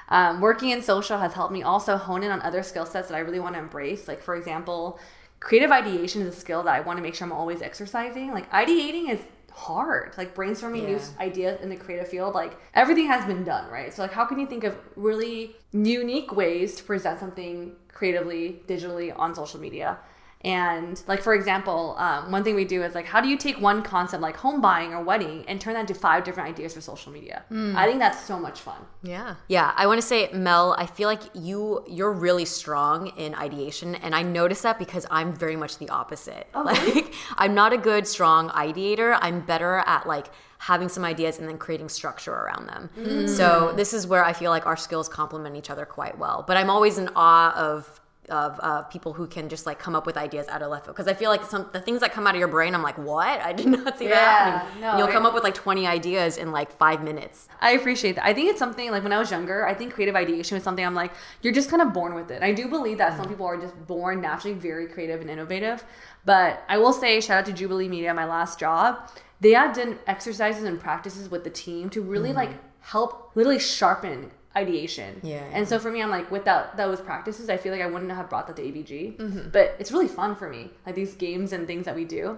[0.10, 3.16] Um, working in social has helped me also hone in on other skill sets that
[3.16, 4.08] I really want to embrace.
[4.08, 5.00] Like, for example,
[5.40, 8.34] creative ideation is a skill that I want to make sure I'm always exercising.
[8.34, 9.20] Like, ideating is
[9.56, 10.14] hard.
[10.18, 13.94] Like, brainstorming new ideas in the creative field, like, everything has been done, right?
[13.94, 19.18] So, like, how can you think of really unique ways to present something creatively, digitally
[19.18, 19.98] on social media?
[20.46, 23.60] And like for example, um, one thing we do is like, how do you take
[23.60, 26.82] one concept like home buying or wedding and turn that into five different ideas for
[26.82, 27.44] social media?
[27.76, 28.78] I think that's so much fun.
[29.02, 29.36] Yeah.
[29.48, 33.96] Yeah, I want to say, Mel, I feel like you you're really strong in ideation,
[33.96, 36.48] and I notice that because I'm very much the opposite.
[36.54, 36.62] Oh.
[36.62, 39.18] like, I'm not a good strong ideator.
[39.20, 40.28] I'm better at like
[40.60, 43.28] having some ideas and then creating structure around them.
[43.28, 46.44] So this is where I feel like our skills complement each other quite well.
[46.48, 50.06] But I'm always in awe of of uh, people who can just like come up
[50.06, 52.26] with ideas out of left field because I feel like some the things that come
[52.28, 53.40] out of your brain, I'm like, what?
[53.42, 54.82] I did not see that happening.
[54.82, 57.48] no, And you'll come up with like 20 ideas in like five minutes.
[57.60, 58.26] I appreciate that.
[58.26, 60.86] I think it's something like when I was younger, I think creative ideation was something
[60.86, 61.12] I'm like,
[61.42, 62.42] you're just kind of born with it.
[62.42, 65.84] I do believe that some people are just born naturally very creative and innovative.
[66.26, 69.12] But I will say, shout out to Jubilee Media, my last job.
[69.42, 74.32] They had done exercises and practices with the team to really like help literally sharpen
[74.56, 75.20] ideation.
[75.24, 75.44] Yeah.
[75.52, 78.30] And so for me, I'm like, without those practices, I feel like I wouldn't have
[78.30, 79.18] brought that to ABG.
[79.18, 79.50] Mm-hmm.
[79.50, 82.38] But it's really fun for me, like these games and things that we do.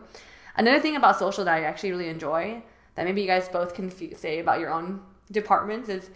[0.56, 2.64] Another thing about social that I actually really enjoy,
[2.96, 5.02] that maybe you guys both can f- say about your own
[5.32, 6.10] departments, is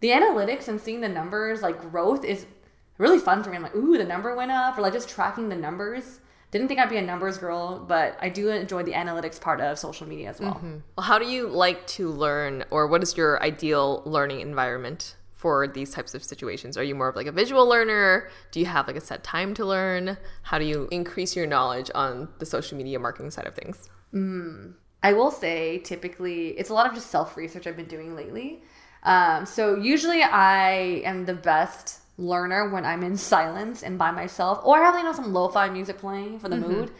[0.00, 2.46] the analytics and seeing the numbers, like growth, is
[2.98, 3.56] really fun for me.
[3.56, 6.20] I'm like, ooh, the number went up, or like just tracking the numbers.
[6.50, 9.78] Didn't think I'd be a numbers girl, but I do enjoy the analytics part of
[9.78, 10.54] social media as well.
[10.54, 10.76] Mm-hmm.
[10.96, 15.68] Well, how do you like to learn, or what is your ideal learning environment for
[15.68, 16.76] these types of situations?
[16.76, 18.28] Are you more of like a visual learner?
[18.50, 20.18] Do you have like a set time to learn?
[20.42, 23.88] How do you increase your knowledge on the social media marketing side of things?
[25.00, 28.62] I will say, typically, it's a lot of just self research I've been doing lately.
[29.04, 34.60] Um, so usually, I am the best learner when I'm in silence and by myself,
[34.64, 36.90] or I have you know some lo-fi music playing for the mood.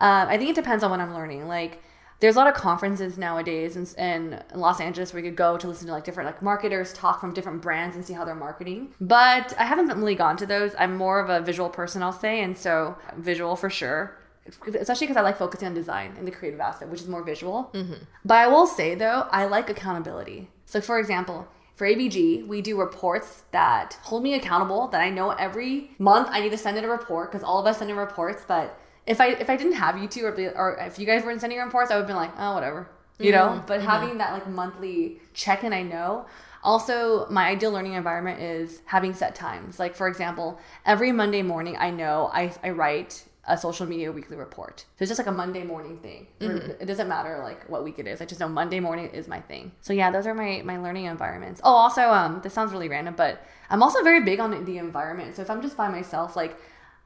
[0.00, 1.46] Um, I think it depends on what I'm learning.
[1.46, 1.80] Like,
[2.20, 5.68] there's a lot of conferences nowadays in, in Los Angeles where you could go to
[5.68, 8.94] listen to like different like marketers talk from different brands and see how they're marketing.
[9.00, 10.72] But I haven't really gone to those.
[10.78, 15.16] I'm more of a visual person, I'll say, and so visual for sure especially because
[15.16, 17.70] I like focusing on design and the creative aspect, which is more visual.
[17.72, 18.04] Mm-hmm.
[18.24, 20.50] But I will say though, I like accountability.
[20.66, 24.88] So, for example, for ABG, we do reports that hold me accountable.
[24.88, 27.66] That I know every month I need to send in a report because all of
[27.66, 28.44] us send in reports.
[28.46, 31.24] But if I if I didn't have you two, or, be- or if you guys
[31.24, 32.88] weren't sending your reports, I would have been like, oh, whatever,
[33.18, 33.48] you know.
[33.48, 33.66] Mm-hmm.
[33.66, 33.88] But mm-hmm.
[33.88, 36.26] having that like monthly check in, I know.
[36.62, 39.78] Also, my ideal learning environment is having set times.
[39.78, 44.36] Like, for example, every Monday morning, I know I, I write a social media weekly
[44.36, 44.86] report.
[44.96, 46.26] So it's just like a Monday morning thing.
[46.40, 46.70] Mm-hmm.
[46.80, 48.20] It doesn't matter like what week it is.
[48.20, 49.72] I just know Monday morning is my thing.
[49.82, 51.60] So yeah, those are my my learning environments.
[51.62, 55.36] Oh, also um this sounds really random, but I'm also very big on the environment.
[55.36, 56.56] So if I'm just by myself, like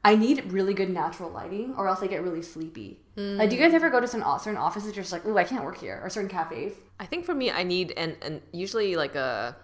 [0.05, 3.01] I need really good natural lighting or else I get really sleepy.
[3.17, 5.43] Like do you guys ever go to some certain offices you're just like, "Ooh, I
[5.45, 6.75] can't work here," or certain cafes?
[7.01, 9.57] I think for me, I need and and usually like a.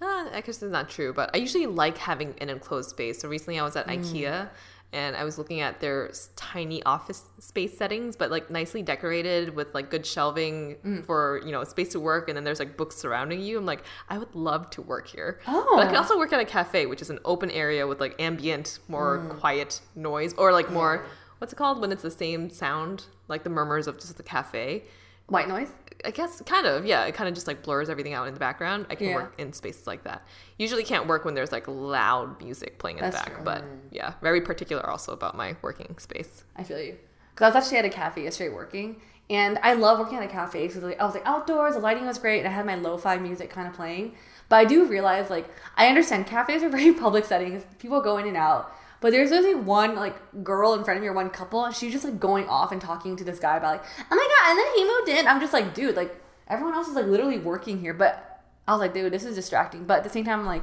[0.00, 3.20] Uh, I guess it's not true, but I usually like having an enclosed space.
[3.20, 4.48] So recently, I was at IKEA,
[4.92, 9.74] and I was looking at their tiny office space settings, but like nicely decorated with
[9.74, 11.04] like good shelving mm.
[11.04, 13.58] for you know space to work, and then there's like books surrounding you.
[13.58, 15.40] I'm like, I would love to work here.
[15.46, 15.72] Oh.
[15.76, 16.00] but I can oh.
[16.00, 19.38] also work at a cafe, which is an open area with like ambient, more mm.
[19.38, 21.06] quiet noise, or like more
[21.38, 24.84] what's it called when it's the same sound, like the murmurs of just the cafe.
[25.26, 25.72] White noise?
[26.04, 27.04] I guess kind of, yeah.
[27.04, 28.86] It kind of just like blurs everything out in the background.
[28.90, 29.14] I can Yeah.
[29.16, 30.22] work in spaces like that.
[30.58, 33.44] Usually can't work when there's like loud music playing in That's the back, true.
[33.44, 36.44] but yeah, very particular also about my working space.
[36.56, 36.96] I feel you.
[37.34, 40.28] Because I was actually at a cafe yesterday working, and I love working at a
[40.28, 42.74] cafe because like, I was like outdoors, the lighting was great, and I had my
[42.74, 44.14] lo-fi music kind of playing.
[44.48, 47.62] But I do realize, like, I understand cafes are very public settings.
[47.78, 48.74] People go in and out.
[49.02, 51.92] But there's only one like girl in front of me or one couple, and she's
[51.92, 54.58] just like going off and talking to this guy about like, oh my god, and
[54.58, 55.26] then he moved in.
[55.26, 58.80] I'm just like, dude, like everyone else is like literally working here, but I was
[58.80, 59.84] like, dude, this is distracting.
[59.84, 60.62] But at the same time, I'm like,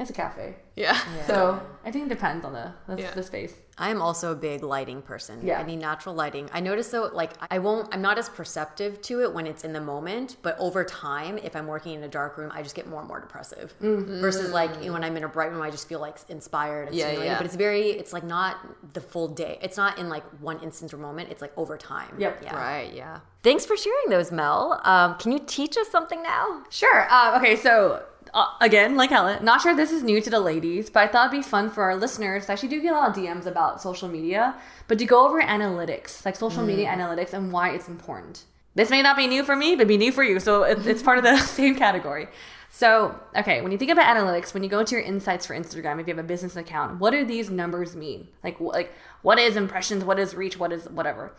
[0.00, 0.56] it's a cafe.
[0.76, 0.98] Yeah.
[1.26, 3.10] So I think it depends on the the, Yeah.
[3.12, 3.54] the space.
[3.76, 5.40] I am also a big lighting person.
[5.42, 5.58] Yeah.
[5.58, 6.50] I need natural lighting.
[6.52, 9.72] I notice though, like I won't, I'm not as perceptive to it when it's in
[9.72, 12.86] the moment, but over time, if I'm working in a dark room, I just get
[12.86, 13.72] more and more depressive.
[13.80, 16.88] Versus like you know, when I'm in a bright room, I just feel like inspired
[16.88, 17.36] and Yeah, yeah.
[17.38, 18.58] But it's very, it's like not
[18.94, 19.58] the full day.
[19.62, 21.30] It's not in like one instant or moment.
[21.30, 22.14] It's like over time.
[22.18, 22.40] Yep.
[22.42, 22.56] Yeah.
[22.56, 23.20] Right, yeah.
[23.42, 24.80] Thanks for sharing those, Mel.
[24.84, 26.64] Um, can you teach us something now?
[26.70, 27.06] Sure.
[27.10, 30.90] Uh, okay, so uh, again, like Helen, not sure this is new to the ladies,
[30.90, 32.48] but I thought it'd be fun for our listeners.
[32.48, 34.54] I actually do get a lot of DMs about social media,
[34.88, 38.44] but to go over analytics, like social media analytics, and why it's important.
[38.74, 41.02] This may not be new for me, but be new for you, so it, it's
[41.02, 42.28] part of the same category.
[42.72, 46.00] So, okay, when you think about analytics, when you go to your insights for Instagram,
[46.00, 48.28] if you have a business account, what do these numbers mean?
[48.44, 50.04] Like, like what is impressions?
[50.04, 50.56] What is reach?
[50.56, 51.32] What is whatever?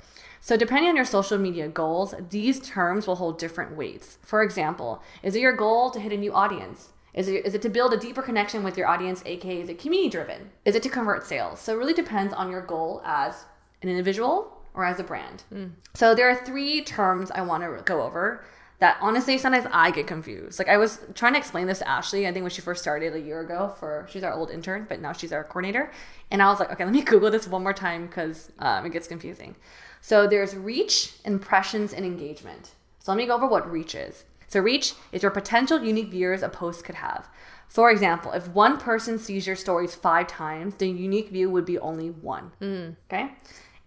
[0.43, 4.17] So, depending on your social media goals, these terms will hold different weights.
[4.23, 6.89] For example, is it your goal to hit a new audience?
[7.13, 9.77] Is it, is it to build a deeper connection with your audience, aka is it
[9.77, 10.49] community driven?
[10.65, 11.59] Is it to convert sales?
[11.59, 13.45] So, it really depends on your goal as
[13.83, 15.43] an individual or as a brand.
[15.93, 18.43] So there are three terms I want to go over
[18.79, 20.57] that honestly sometimes I get confused.
[20.57, 23.13] Like I was trying to explain this to Ashley, I think when she first started
[23.13, 25.91] a year ago for she's our old intern, but now she's our coordinator.
[26.31, 28.91] And I was like, okay, let me Google this one more time because um, it
[28.91, 29.55] gets confusing.
[30.01, 32.71] So there's reach, impressions, and engagement.
[32.99, 34.25] So let me go over what reach is.
[34.47, 37.29] So reach is your potential unique viewers a post could have.
[37.69, 41.79] For example, if one person sees your stories five times, the unique view would be
[41.79, 42.51] only one.
[42.59, 42.97] Mm.
[43.09, 43.31] Okay.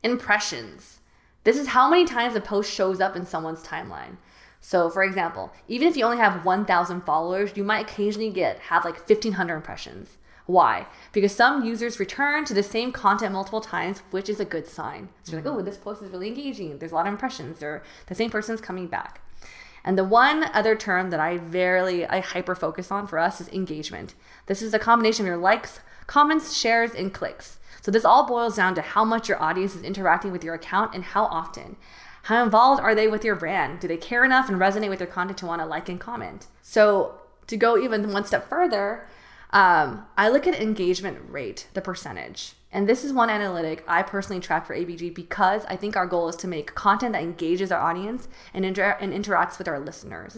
[0.03, 1.01] Impressions.
[1.43, 4.17] This is how many times a post shows up in someone's timeline.
[4.61, 8.87] So, for example, even if you only have 1,000 followers, you might occasionally get have
[8.87, 10.17] like 1,500 impressions.
[10.47, 10.87] Why?
[11.13, 15.09] Because some users return to the same content multiple times, which is a good sign.
[15.23, 16.79] So you're like, oh, this post is really engaging.
[16.79, 19.23] There's a lot of impressions, or the same person's coming back.
[19.85, 23.49] And the one other term that I very I hyper focus on for us is
[23.49, 24.15] engagement.
[24.47, 27.59] This is a combination of your likes, comments, shares, and clicks.
[27.81, 30.95] So this all boils down to how much your audience is interacting with your account
[30.95, 31.77] and how often.
[32.25, 33.81] How involved are they with your brand?
[33.81, 36.47] Do they care enough and resonate with your content to want to like and comment?
[36.63, 39.07] So to go even one step further,
[39.55, 42.55] um, I look at engagement rate, the percentage.
[42.73, 46.29] And this is one analytic I personally track for ABG because I think our goal
[46.29, 50.37] is to make content that engages our audience and, inter- and interacts with our listeners.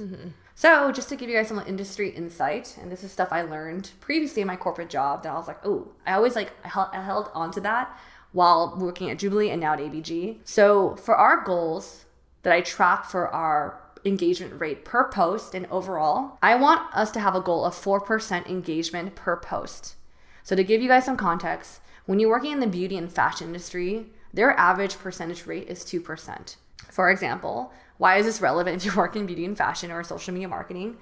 [0.55, 3.91] So, just to give you guys some industry insight, and this is stuff I learned
[4.01, 6.89] previously in my corporate job that I was like, oh, I always like I held,
[6.93, 7.99] I held on to that
[8.33, 10.39] while working at Jubilee and now at ABG.
[10.45, 12.05] So, for our goals
[12.43, 17.21] that I track for our engagement rate per post and overall, I want us to
[17.21, 19.97] have a goal of 4% engagement per post.
[20.43, 23.49] So, to give you guys some context, when you're working in the beauty and fashion
[23.49, 26.57] industry, their average percentage rate is 2%.
[26.91, 30.33] For example, why is this relevant if you work in beauty and fashion or social
[30.33, 30.97] media marketing?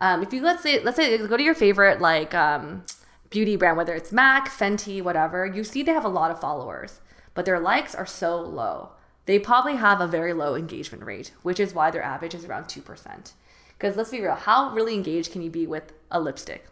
[0.00, 2.84] Um, if you let's say let's say go to your favorite like um,
[3.30, 7.00] beauty brand, whether it's MAC, Fenty, whatever, you see they have a lot of followers,
[7.34, 8.90] but their likes are so low.
[9.30, 12.68] They probably have a very low engagement rate, which is why their average is around
[12.68, 13.34] two percent.
[13.78, 16.66] Because let's be real, how really engaged can you be with a lipstick?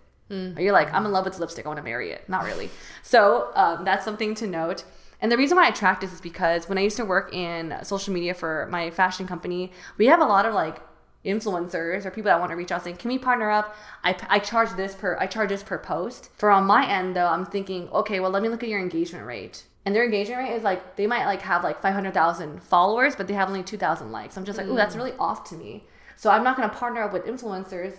[0.56, 2.28] Or you're like, I'm in love with lipstick, I want to marry it.
[2.28, 2.68] Not really.
[3.04, 4.82] So um, that's something to note.
[5.20, 7.76] And the reason why I track this is because when I used to work in
[7.84, 10.80] social media for my fashion company, we have a lot of like
[11.24, 13.76] influencers or people that want to reach out saying, "Can we partner up?
[14.02, 17.28] I, I charge this per I charge this per post." For on my end though,
[17.28, 19.62] I'm thinking, okay, well let me look at your engagement rate.
[19.88, 23.32] And their engagement rate is like they might like have like 500,000 followers, but they
[23.32, 24.36] have only 2,000 likes.
[24.36, 24.98] I'm just like, oh, that's mm.
[24.98, 25.84] really off to me.
[26.14, 27.94] So I'm not going to partner up with influencers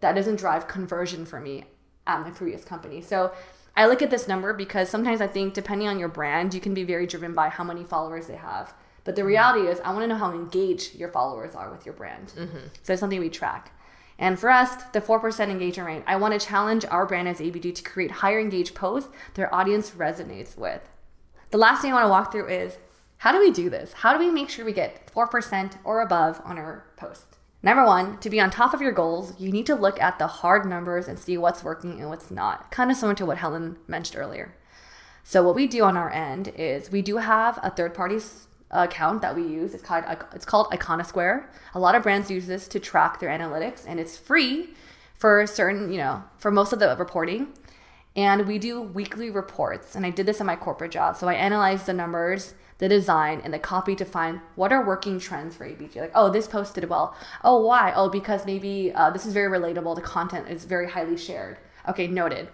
[0.00, 1.64] that doesn't drive conversion for me
[2.06, 3.02] at my previous company.
[3.02, 3.30] So
[3.76, 6.72] I look at this number because sometimes I think depending on your brand, you can
[6.72, 8.72] be very driven by how many followers they have.
[9.04, 9.26] But the mm.
[9.26, 12.28] reality is, I want to know how engaged your followers are with your brand.
[12.28, 12.68] Mm-hmm.
[12.82, 13.70] So it's something we track.
[14.18, 17.74] And for us, the 4% engagement rate, I want to challenge our brand as ABG
[17.74, 20.80] to create higher engaged posts their audience resonates with.
[21.54, 22.78] The last thing I want to walk through is
[23.18, 23.92] how do we do this?
[23.92, 27.38] How do we make sure we get 4% or above on our post?
[27.62, 30.26] Number one, to be on top of your goals, you need to look at the
[30.26, 32.72] hard numbers and see what's working and what's not.
[32.72, 34.56] Kind of similar to what Helen mentioned earlier.
[35.22, 38.18] So what we do on our end is we do have a third party
[38.72, 39.74] account that we use.
[39.74, 40.02] It's called
[40.34, 41.46] it's called Iconosquare.
[41.74, 44.70] A lot of brands use this to track their analytics, and it's free
[45.14, 47.52] for certain, you know, for most of the reporting.
[48.16, 51.16] And we do weekly reports, and I did this in my corporate job.
[51.16, 55.18] So I analyze the numbers, the design, and the copy to find what are working
[55.18, 55.96] trends for ABG.
[55.96, 57.16] Like, oh, this post did well.
[57.42, 57.92] Oh, why?
[57.94, 59.96] Oh, because maybe uh, this is very relatable.
[59.96, 61.58] The content is very highly shared.
[61.88, 62.48] Okay, noted.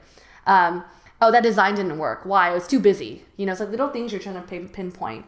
[0.47, 0.83] Um,
[1.21, 2.21] oh, that design didn't work.
[2.25, 2.51] Why?
[2.51, 3.25] It was too busy.
[3.37, 5.27] You know, it's like little things you're trying to pin- pinpoint.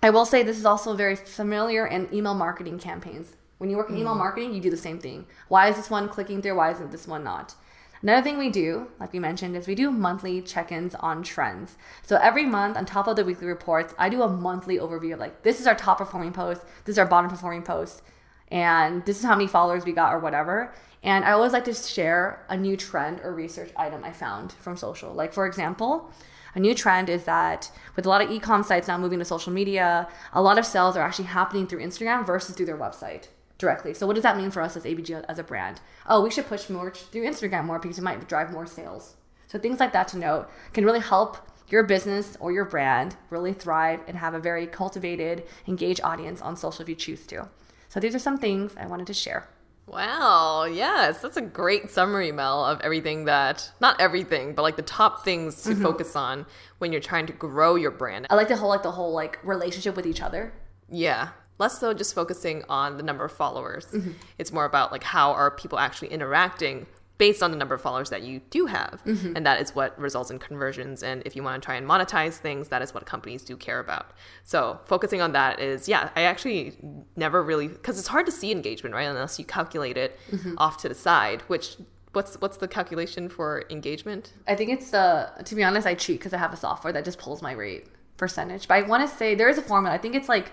[0.00, 3.34] I will say this is also very familiar in email marketing campaigns.
[3.58, 5.26] When you work in email marketing, you do the same thing.
[5.48, 6.56] Why is this one clicking through?
[6.56, 7.54] Why isn't this one not?
[8.02, 11.76] Another thing we do, like we mentioned, is we do monthly check ins on trends.
[12.02, 15.20] So every month, on top of the weekly reports, I do a monthly overview of
[15.20, 18.02] like, this is our top performing post, this is our bottom performing post,
[18.48, 20.74] and this is how many followers we got or whatever.
[21.04, 24.76] And I always like to share a new trend or research item I found from
[24.76, 25.12] social.
[25.12, 26.10] Like, for example,
[26.56, 29.52] a new trend is that with a lot of e-com sites now moving to social
[29.52, 33.28] media, a lot of sales are actually happening through Instagram versus through their website
[33.62, 33.94] directly.
[33.94, 35.80] So what does that mean for us as ABG as a brand?
[36.06, 39.14] Oh, we should push more through Instagram more because it might drive more sales.
[39.46, 43.54] So things like that to note can really help your business or your brand really
[43.54, 47.48] thrive and have a very cultivated, engaged audience on social if you choose to.
[47.88, 49.48] So these are some things I wanted to share.
[49.86, 54.82] Wow, yes, that's a great summary, Mel, of everything that, not everything, but like the
[54.82, 55.82] top things to mm-hmm.
[55.82, 56.46] focus on
[56.78, 58.26] when you're trying to grow your brand.
[58.30, 60.52] I like the whole like the whole like relationship with each other.
[60.88, 61.30] Yeah.
[61.62, 63.86] Less so just focusing on the number of followers.
[63.86, 64.12] Mm-hmm.
[64.36, 66.86] It's more about like how are people actually interacting
[67.18, 69.00] based on the number of followers that you do have.
[69.06, 69.36] Mm-hmm.
[69.36, 71.04] And that is what results in conversions.
[71.04, 73.78] And if you want to try and monetize things, that is what companies do care
[73.78, 74.10] about.
[74.42, 76.74] So focusing on that is, yeah, I actually
[77.14, 79.04] never really, because it's hard to see engagement, right?
[79.04, 80.54] Unless you calculate it mm-hmm.
[80.58, 81.76] off to the side, which
[82.12, 84.32] what's what's the calculation for engagement?
[84.48, 85.30] I think it's the.
[85.44, 87.86] To be honest, I cheat because I have a software that just pulls my rate
[88.16, 88.66] percentage.
[88.66, 89.94] But I want to say there is a formula.
[89.94, 90.50] I think it's like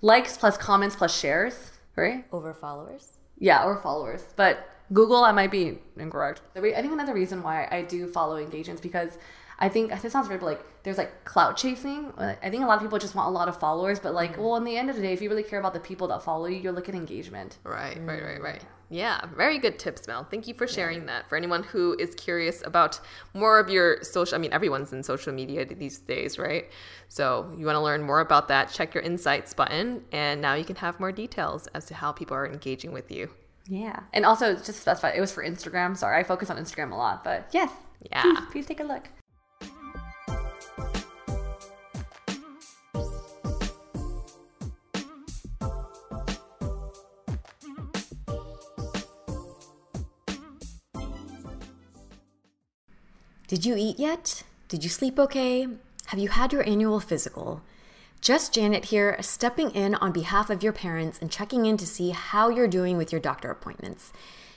[0.00, 2.24] likes plus comments plus shares, right?
[2.32, 3.18] Over followers?
[3.38, 4.24] Yeah, or followers.
[4.36, 6.42] But Google, I might be incorrect.
[6.54, 9.18] Re- I think another reason why I do follow engagements because
[9.58, 12.12] I think this sounds weird, but like there's like clout chasing.
[12.18, 14.42] I think a lot of people just want a lot of followers, but like, mm-hmm.
[14.42, 16.22] well, in the end of the day, if you really care about the people that
[16.22, 17.58] follow you, you look at engagement.
[17.64, 18.64] Right, right, right, right.
[18.88, 20.24] Yeah, very good tips, Mel.
[20.24, 21.28] Thank you for sharing that.
[21.28, 23.00] For anyone who is curious about
[23.34, 26.70] more of your social, I mean, everyone's in social media these days, right?
[27.08, 30.64] So you want to learn more about that, check your insights button, and now you
[30.64, 33.30] can have more details as to how people are engaging with you.
[33.68, 35.96] Yeah, and also just specify it was for Instagram.
[35.96, 37.72] Sorry, I focus on Instagram a lot, but yes,
[38.12, 38.22] Yeah.
[38.22, 39.08] please, please take a look.
[53.48, 54.42] Did you eat yet?
[54.66, 55.68] Did you sleep okay?
[56.06, 57.62] Have you had your annual physical?
[58.20, 62.10] Just Janet here, stepping in on behalf of your parents and checking in to see
[62.10, 64.12] how you're doing with your doctor appointments.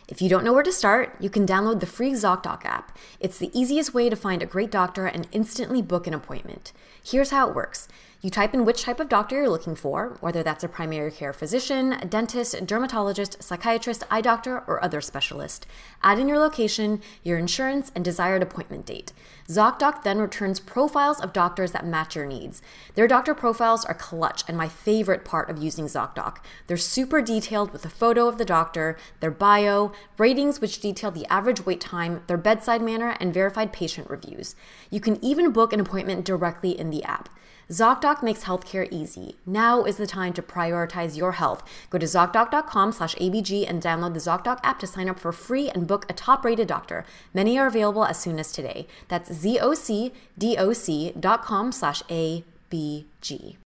[0.07, 2.97] If you don't know where to start, you can download the free ZocDoc app.
[3.19, 6.73] It's the easiest way to find a great doctor and instantly book an appointment.
[7.03, 7.87] Here's how it works.
[8.21, 11.31] You type in which type of doctor you're looking for, whether that's a primary care
[11.31, 15.65] physician, dentist, dermatologist, psychiatrist, eye doctor, or other specialist.
[16.03, 19.13] Add in your location, your insurance, and desired appointment date.
[19.47, 22.61] ZocDoc then returns profiles of doctors that match your needs.
[22.95, 26.39] Their doctor profiles are clutch and my favorite part of using ZocDoc.
[26.67, 31.25] They're super detailed with a photo of the doctor, their bio, ratings which detail the
[31.27, 34.57] average wait time, their bedside manner, and verified patient reviews.
[34.89, 37.29] You can even book an appointment directly in the app.
[37.71, 39.35] ZocDoc makes healthcare easy.
[39.45, 41.61] Now is the time to prioritize your health.
[41.91, 45.69] Go to ZocDoc.com slash ABG and download the ZocDoc app to sign up for free
[45.69, 47.05] and book a top-rated doctor.
[47.31, 48.87] Many are available as soon as today.
[49.07, 50.11] That's ZocDoc.com
[51.71, 53.57] slash ABG.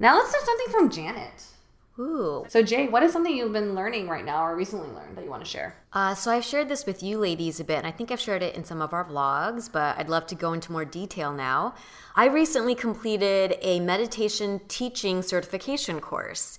[0.00, 1.44] Now let's do something from Janet.
[2.00, 2.44] Ooh.
[2.48, 5.30] So Jay, what is something you've been learning right now or recently learned that you
[5.30, 5.76] want to share?
[5.90, 8.42] Uh, so I've shared this with you ladies a bit, and I think I've shared
[8.42, 11.74] it in some of our vlogs, but I'd love to go into more detail now.
[12.14, 16.58] I recently completed a meditation teaching certification course.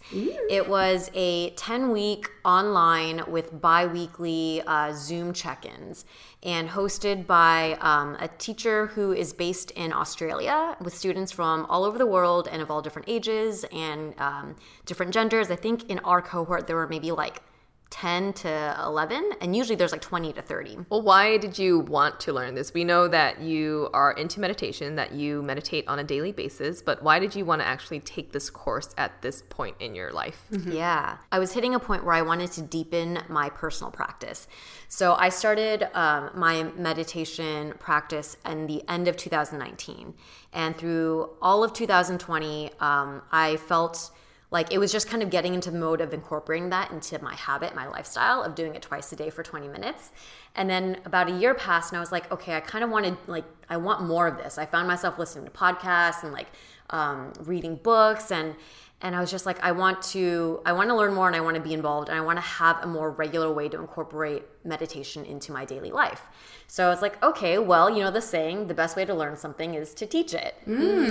[0.49, 6.05] It was a 10 week online with bi weekly uh, Zoom check ins
[6.41, 11.83] and hosted by um, a teacher who is based in Australia with students from all
[11.83, 14.55] over the world and of all different ages and um,
[14.85, 15.51] different genders.
[15.51, 17.41] I think in our cohort, there were maybe like
[17.89, 22.19] 10 to 11 and usually there's like 20 to 30 Well, why did you want
[22.21, 22.73] to learn this?
[22.73, 27.01] We know that you are into meditation, that you meditate on a daily basis, but
[27.01, 30.45] why did you want to actually take this course at this point in your life?
[30.67, 34.47] yeah i was hitting a point where i wanted to deepen my personal practice
[34.87, 40.13] so i started um, my meditation practice in the end of 2019
[40.53, 44.11] and through all of 2020 um, i felt
[44.51, 47.35] like it was just kind of getting into the mode of incorporating that into my
[47.35, 50.11] habit, my lifestyle of doing it twice a day for 20 minutes.
[50.55, 53.17] And then about a year passed and I was like, okay, I kind of wanted
[53.27, 54.57] like I want more of this.
[54.57, 56.47] I found myself listening to podcasts and like
[56.89, 58.55] um, reading books and
[59.01, 61.41] and I was just like I want to I want to learn more and I
[61.41, 64.43] want to be involved and I want to have a more regular way to incorporate
[64.65, 66.23] meditation into my daily life.
[66.67, 69.37] So I was like, okay, well, you know the saying, the best way to learn
[69.37, 70.55] something is to teach it.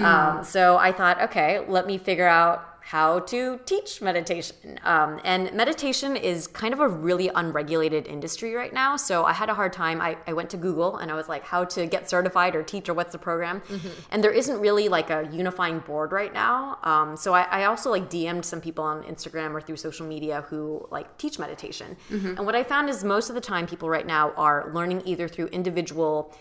[0.05, 4.80] Um, so I thought, okay, let me figure out how to teach meditation.
[4.82, 8.97] Um, and meditation is kind of a really unregulated industry right now.
[8.97, 10.01] So I had a hard time.
[10.01, 12.89] I, I went to Google and I was like, how to get certified or teach
[12.89, 13.61] or what's the program?
[14.11, 16.78] And there isn't really like a unifying board right now.
[16.82, 20.47] Um, so I, I also like DM'd some people on Instagram or through social media
[20.49, 21.95] who like teach meditation.
[22.39, 25.28] And what I found is most of the time people right now are learning either
[25.28, 26.34] through individual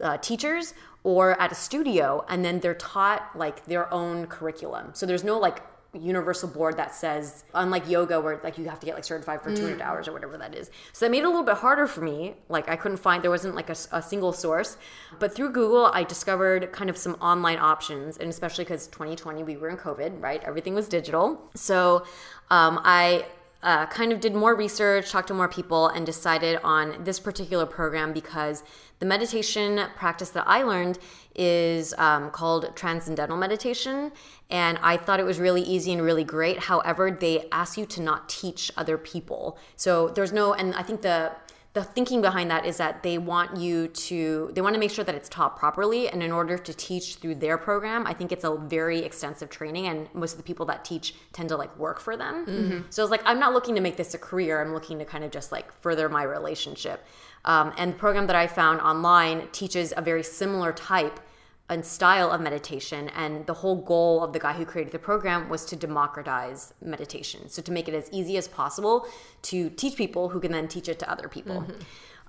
[0.00, 0.74] uh, teachers
[1.04, 5.38] or at a studio and then they're taught like their own curriculum so there's no
[5.38, 5.62] like
[5.96, 9.54] universal board that says unlike yoga where like you have to get like certified for
[9.54, 10.70] 200 hours or whatever that is.
[10.92, 12.34] So that made it a little bit harder for me.
[12.48, 14.76] Like i couldn't find there wasn't like a single source.
[15.18, 19.56] But through google i discovered kind of some online options and especially because 2020 we
[19.56, 20.42] were in covid right?
[20.44, 21.40] Everything was digital.
[21.54, 22.04] So
[22.50, 23.26] um, i
[23.66, 27.66] uh, kind of did more research, talked to more people, and decided on this particular
[27.66, 28.62] program because
[29.00, 31.00] the meditation practice that I learned
[31.34, 34.12] is um, called Transcendental Meditation.
[34.50, 36.60] And I thought it was really easy and really great.
[36.60, 39.58] However, they ask you to not teach other people.
[39.74, 41.32] So there's no, and I think the
[41.76, 45.04] the thinking behind that is that they want you to they want to make sure
[45.04, 48.44] that it's taught properly and in order to teach through their program i think it's
[48.44, 52.00] a very extensive training and most of the people that teach tend to like work
[52.00, 52.80] for them mm-hmm.
[52.88, 55.22] so it's like i'm not looking to make this a career i'm looking to kind
[55.22, 57.04] of just like further my relationship
[57.44, 61.20] um, and the program that i found online teaches a very similar type
[61.68, 65.48] and style of meditation and the whole goal of the guy who created the program
[65.48, 69.06] was to democratize meditation so to make it as easy as possible
[69.42, 71.80] to teach people who can then teach it to other people mm-hmm.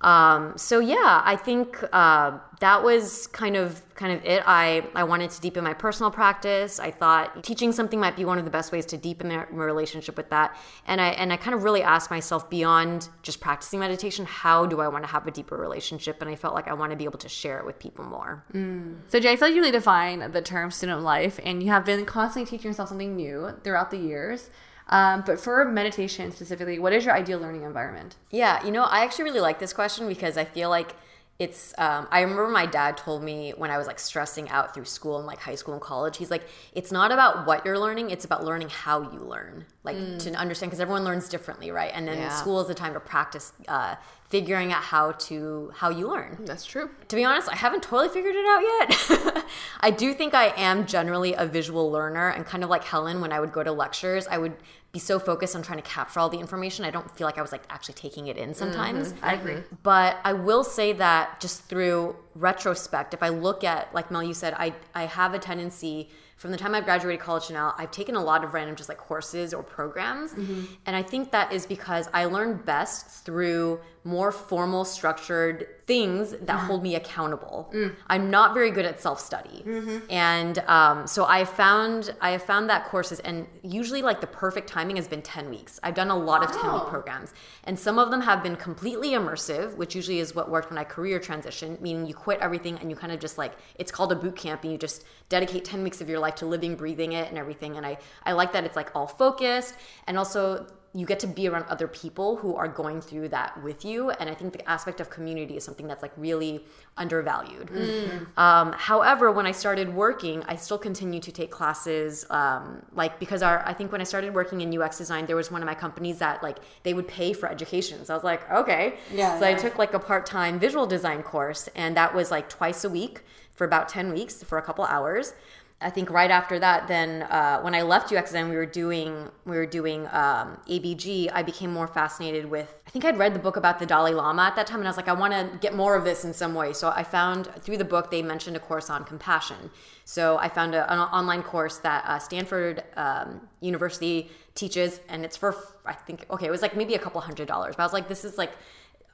[0.01, 4.43] Um, so yeah, I think uh, that was kind of kind of it.
[4.45, 6.79] I I wanted to deepen my personal practice.
[6.79, 10.15] I thought teaching something might be one of the best ways to deepen my, relationship
[10.15, 10.55] with that.
[10.85, 14.81] And I and I kind of really asked myself beyond just practicing meditation, how do
[14.81, 16.21] I want to have a deeper relationship?
[16.21, 18.43] And I felt like I want to be able to share it with people more.
[18.53, 18.99] Mm.
[19.07, 21.85] So Jay, I feel like you really define the term student life, and you have
[21.85, 24.51] been constantly teaching yourself something new throughout the years.
[24.89, 28.15] Um, but for meditation specifically, what is your ideal learning environment?
[28.31, 30.95] Yeah, you know, I actually really like this question because I feel like
[31.39, 34.85] it's um, i remember my dad told me when i was like stressing out through
[34.85, 38.09] school and like high school and college he's like it's not about what you're learning
[38.09, 40.19] it's about learning how you learn like mm.
[40.19, 42.29] to understand because everyone learns differently right and then yeah.
[42.29, 43.95] school is the time to practice uh,
[44.29, 46.37] figuring out how to how you learn.
[46.45, 46.89] That's true.
[47.07, 49.45] To be honest i haven't totally figured it out yet.
[49.79, 53.31] I do think i am generally a visual learner and kind of like helen when
[53.31, 54.53] i would go to lectures i would
[54.91, 56.85] be so focused on trying to capture all the information.
[56.85, 59.13] I don't feel like I was like actually taking it in sometimes.
[59.13, 59.25] Mm-hmm.
[59.25, 59.57] I agree.
[59.83, 64.33] But I will say that just through retrospect, if I look at like Mel, you
[64.33, 67.89] said, I I have a tendency from the time I've graduated college to now, I've
[67.89, 70.33] taken a lot of random just like courses or programs.
[70.33, 70.65] Mm-hmm.
[70.85, 76.57] And I think that is because I learn best through more formal, structured things that
[76.57, 77.71] hold me accountable.
[77.73, 77.95] Mm.
[78.07, 79.99] I'm not very good at self study, mm-hmm.
[80.09, 84.67] and um, so I found I have found that courses and usually like the perfect
[84.67, 85.79] timing has been ten weeks.
[85.81, 87.33] I've done a lot of ten week programs,
[87.63, 90.83] and some of them have been completely immersive, which usually is what worked when I
[90.83, 94.15] career transitioned, meaning you quit everything and you kind of just like it's called a
[94.15, 97.29] boot camp, and you just dedicate ten weeks of your life to living, breathing it,
[97.29, 97.77] and everything.
[97.77, 99.75] And I I like that it's like all focused,
[100.05, 100.67] and also
[100.97, 104.29] you get to be around other people who are going through that with you and
[104.29, 106.63] i think the aspect of community is something that's like really
[106.97, 108.37] undervalued mm.
[108.37, 113.43] um, however when i started working i still continue to take classes um, like because
[113.43, 115.75] our i think when i started working in ux design there was one of my
[115.75, 119.47] companies that like they would pay for education so i was like okay yeah so
[119.47, 119.51] yeah.
[119.51, 123.21] i took like a part-time visual design course and that was like twice a week
[123.51, 125.33] for about 10 weeks for a couple hours
[125.79, 129.57] I think right after that, then uh, when I left UXN, we were doing we
[129.57, 131.29] were doing um, ABG.
[131.31, 132.81] I became more fascinated with.
[132.87, 134.89] I think I'd read the book about the Dalai Lama at that time, and I
[134.89, 136.73] was like, I want to get more of this in some way.
[136.73, 139.69] So I found through the book they mentioned a course on compassion.
[140.03, 145.37] So I found a, an online course that uh, Stanford um, University teaches, and it's
[145.37, 145.55] for
[145.85, 147.75] I think okay, it was like maybe a couple hundred dollars.
[147.75, 148.53] But I was like, this is like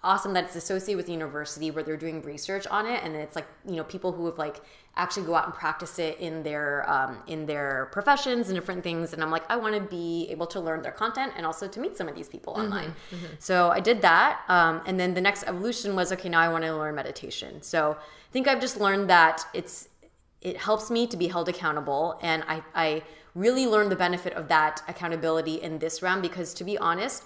[0.03, 3.35] awesome that it's associated with the university where they're doing research on it and it's
[3.35, 4.61] like you know people who have like
[4.95, 9.13] actually go out and practice it in their um, in their professions and different things.
[9.13, 11.79] And i'm like i want to be able to learn their content and also to
[11.79, 12.93] meet some of these people mm-hmm, online.
[13.11, 13.25] mm-hmm.
[13.39, 16.63] so i did that um, and then the next evolution was okay now i want
[16.63, 17.61] to learn meditation.
[17.61, 19.89] So i think i've just learned that it's
[20.41, 22.19] it helps me to be held accountable.
[22.21, 23.03] And i i
[23.35, 27.23] really learned the benefit of that accountability in this round because to be honest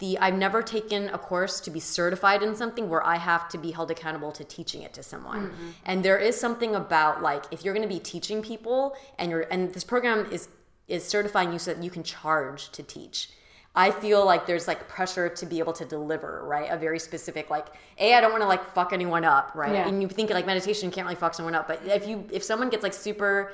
[0.00, 3.58] the I've never taken a course to be certified in something where I have to
[3.58, 5.50] be held accountable to teaching it to someone.
[5.50, 5.68] Mm-hmm.
[5.84, 9.46] And there is something about like if you're going to be teaching people and you're
[9.50, 10.48] and this program is
[10.88, 13.30] is certifying you so that you can charge to teach.
[13.74, 16.68] I feel like there's like pressure to be able to deliver, right?
[16.72, 17.66] A very specific like,
[17.98, 19.72] a I don't want to like fuck anyone up, right?
[19.72, 19.86] Yeah.
[19.86, 22.68] And you think like meditation can't really fuck someone up, but if you if someone
[22.68, 23.52] gets like super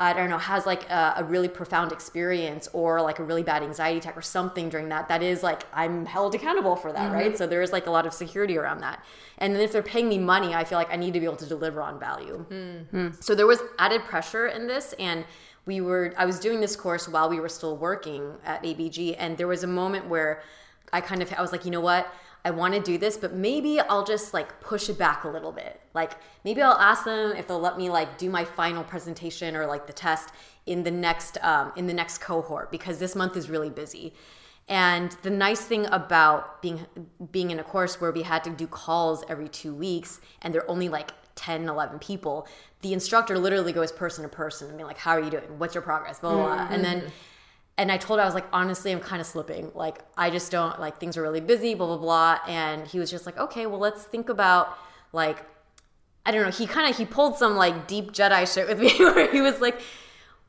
[0.00, 3.64] I don't know, has like a, a, really profound experience or like a really bad
[3.64, 7.14] anxiety attack or something during that, that is like, I'm held accountable for that, mm-hmm.
[7.14, 7.36] right?
[7.36, 9.04] So there is like a lot of security around that.
[9.38, 11.36] And then if they're paying me money, I feel like I need to be able
[11.36, 12.46] to deliver on value.
[12.48, 13.08] Mm-hmm.
[13.20, 14.94] So there was added pressure in this.
[15.00, 15.24] And
[15.66, 19.16] we were, I was doing this course while we were still working at ABG.
[19.18, 20.42] And there was a moment where
[20.92, 22.06] I kind of, I was like, you know what?
[22.48, 25.52] I want to do this, but maybe I'll just like push it back a little
[25.52, 25.82] bit.
[25.92, 26.12] Like
[26.46, 29.86] maybe I'll ask them if they'll let me like do my final presentation or like
[29.86, 30.30] the test
[30.64, 34.14] in the next um, in the next cohort because this month is really busy.
[34.66, 36.86] And the nice thing about being
[37.30, 40.70] being in a course where we had to do calls every two weeks and they're
[40.70, 42.48] only like 10, 11 people,
[42.80, 45.44] the instructor literally goes person to person and be like, how are you doing?
[45.58, 46.18] What's your progress?
[46.18, 46.56] Blah, blah, blah.
[46.64, 46.72] Mm-hmm.
[46.72, 47.12] And then
[47.78, 49.70] and I told her, I was like, honestly, I'm kind of slipping.
[49.72, 52.38] Like, I just don't, like, things are really busy, blah, blah, blah.
[52.48, 54.76] And he was just like, okay, well, let's think about,
[55.12, 55.46] like,
[56.26, 56.50] I don't know.
[56.50, 59.60] He kind of, he pulled some, like, deep Jedi shit with me where he was
[59.60, 59.80] like,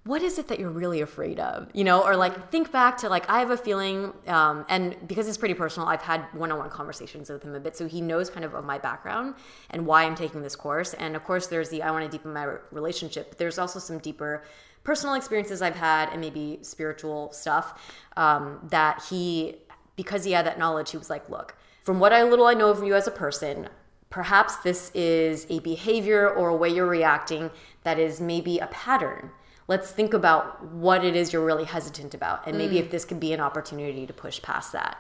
[0.06, 3.10] what is it that you're really afraid of you know or like think back to
[3.10, 7.30] like i have a feeling um, and because it's pretty personal i've had one-on-one conversations
[7.30, 9.36] with him a bit so he knows kind of of my background
[9.72, 12.32] and why i'm taking this course and of course there's the i want to deepen
[12.32, 14.42] my relationship but there's also some deeper
[14.84, 19.56] personal experiences i've had and maybe spiritual stuff um, that he
[19.96, 22.70] because he had that knowledge he was like look from what i little i know
[22.70, 23.70] of you as a person
[24.10, 27.52] perhaps this is a behavior or a way you're reacting
[27.84, 29.32] that is maybe a pattern
[29.68, 32.80] let's think about what it is you're really hesitant about and maybe mm.
[32.80, 34.98] if this could be an opportunity to push past that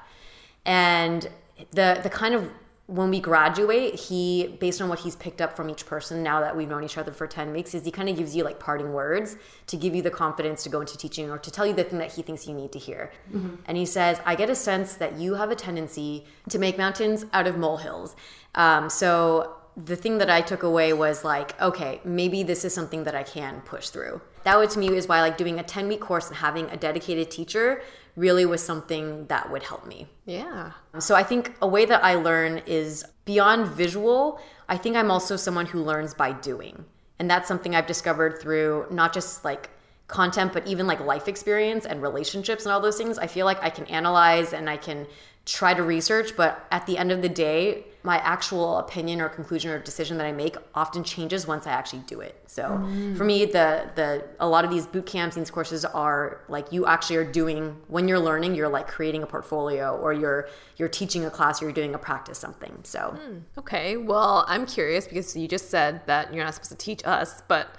[0.65, 1.29] and
[1.71, 2.49] the the kind of
[2.89, 6.57] when we graduate he based on what he's picked up from each person now that
[6.57, 8.91] we've known each other for 10 weeks is he kind of gives you like parting
[8.93, 9.35] words
[9.67, 11.99] to give you the confidence to go into teaching or to tell you the thing
[11.99, 13.57] that he thinks you need to hear mm-hmm.
[13.67, 17.27] and he says i get a sense that you have a tendency to make mountains
[17.31, 18.15] out of molehills
[18.55, 23.05] um, so the thing that I took away was like, okay, maybe this is something
[23.05, 24.21] that I can push through.
[24.43, 26.77] That would to me is why like doing a 10 week course and having a
[26.77, 27.81] dedicated teacher
[28.15, 30.07] really was something that would help me.
[30.25, 30.71] Yeah.
[30.99, 35.35] So I think a way that I learn is beyond visual, I think I'm also
[35.37, 36.83] someone who learns by doing.
[37.19, 39.69] And that's something I've discovered through not just like
[40.07, 43.17] content, but even like life experience and relationships and all those things.
[43.17, 45.07] I feel like I can analyze and I can
[45.45, 49.71] try to research, but at the end of the day, my actual opinion or conclusion
[49.71, 52.41] or decision that I make often changes once I actually do it.
[52.47, 53.17] So mm.
[53.17, 56.85] for me, the the a lot of these boot camps, these courses are like you
[56.85, 60.47] actually are doing when you're learning, you're like creating a portfolio or you're
[60.77, 62.79] you're teaching a class or you're doing a practice something.
[62.83, 63.41] So mm.
[63.57, 67.41] okay, well, I'm curious because you just said that you're not supposed to teach us,
[67.49, 67.75] but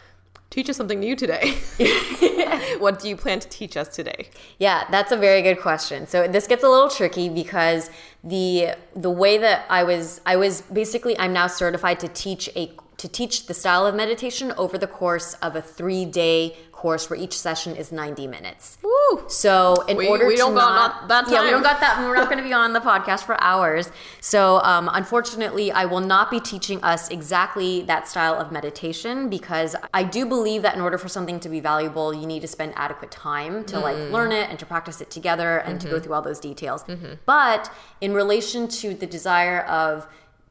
[0.50, 1.54] teach us something new today.
[2.78, 4.28] what do you plan to teach us today?
[4.58, 6.06] Yeah, that's a very good question.
[6.06, 7.90] So this gets a little tricky because
[8.22, 12.72] the the way that I was I was basically I'm now certified to teach a
[12.98, 17.38] to teach the style of meditation over the course of a 3-day course where each
[17.38, 18.76] session is 90 minutes.
[19.10, 19.24] Woo!
[19.28, 21.34] So in we, order we to don't not, got that time.
[21.34, 22.00] yeah, we don't got that.
[22.00, 23.90] We're not going to be on the podcast for hours.
[24.20, 29.76] So um, unfortunately, I will not be teaching us exactly that style of meditation because
[29.92, 32.72] I do believe that in order for something to be valuable, you need to spend
[32.76, 33.82] adequate time to mm.
[33.82, 35.78] like learn it and to practice it together and mm-hmm.
[35.78, 36.04] to go mm-hmm.
[36.04, 36.84] through all those details.
[36.84, 37.14] Mm-hmm.
[37.26, 40.06] But in relation to the desire of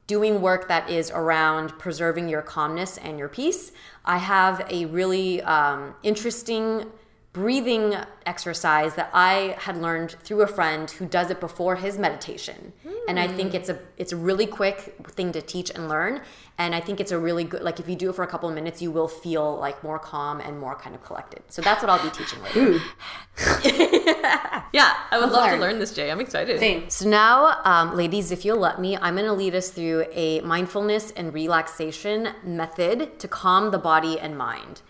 [0.09, 3.71] doing work that is around preserving your calmness and your peace.
[4.03, 6.87] I have a really um, interesting
[7.31, 12.73] breathing exercise that I had learned through a friend who does it before his meditation.
[12.85, 12.93] Mm.
[13.07, 16.21] And I think it's a it's a really quick thing to teach and learn.
[16.57, 18.49] And I think it's a really good like if you do it for a couple
[18.49, 21.43] of minutes, you will feel like more calm and more kind of collected.
[21.49, 22.79] So that's what I'll be teaching later.
[24.73, 25.53] yeah, I would love learn.
[25.53, 26.11] to learn this, Jay.
[26.11, 26.59] I'm excited.
[26.59, 26.89] Same.
[26.89, 30.41] So now, um, ladies, if you'll let me, I'm going to lead us through a
[30.41, 34.81] mindfulness and relaxation method to calm the body and mind.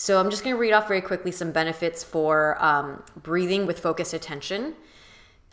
[0.00, 3.80] So I'm just going to read off very quickly some benefits for um, breathing with
[3.80, 4.76] focused attention.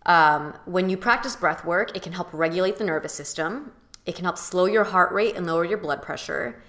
[0.05, 3.71] Um, when you practice breath work, it can help regulate the nervous system.
[4.05, 6.61] It can help slow your heart rate and lower your blood pressure.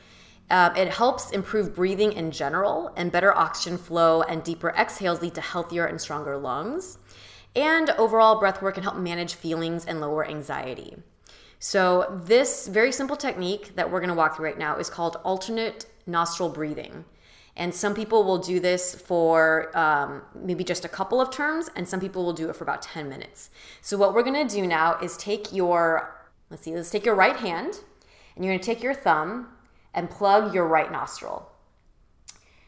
[0.49, 5.35] Uh, it helps improve breathing in general, and better oxygen flow and deeper exhales lead
[5.35, 6.97] to healthier and stronger lungs.
[7.55, 10.97] And overall, breath work can help manage feelings and lower anxiety.
[11.59, 15.85] So, this very simple technique that we're to walk through right now is called alternate
[16.07, 17.05] nostril breathing.
[17.57, 21.89] And some people will do this for um, maybe just a couple of terms, and
[21.89, 23.49] some people will do it for about 10 minutes.
[23.81, 27.37] So, what we're gonna do now is take your, let's see, let's take your right
[27.37, 27.81] hand,
[28.35, 29.49] and you're gonna take your thumb
[29.95, 31.51] and plug your right nostril.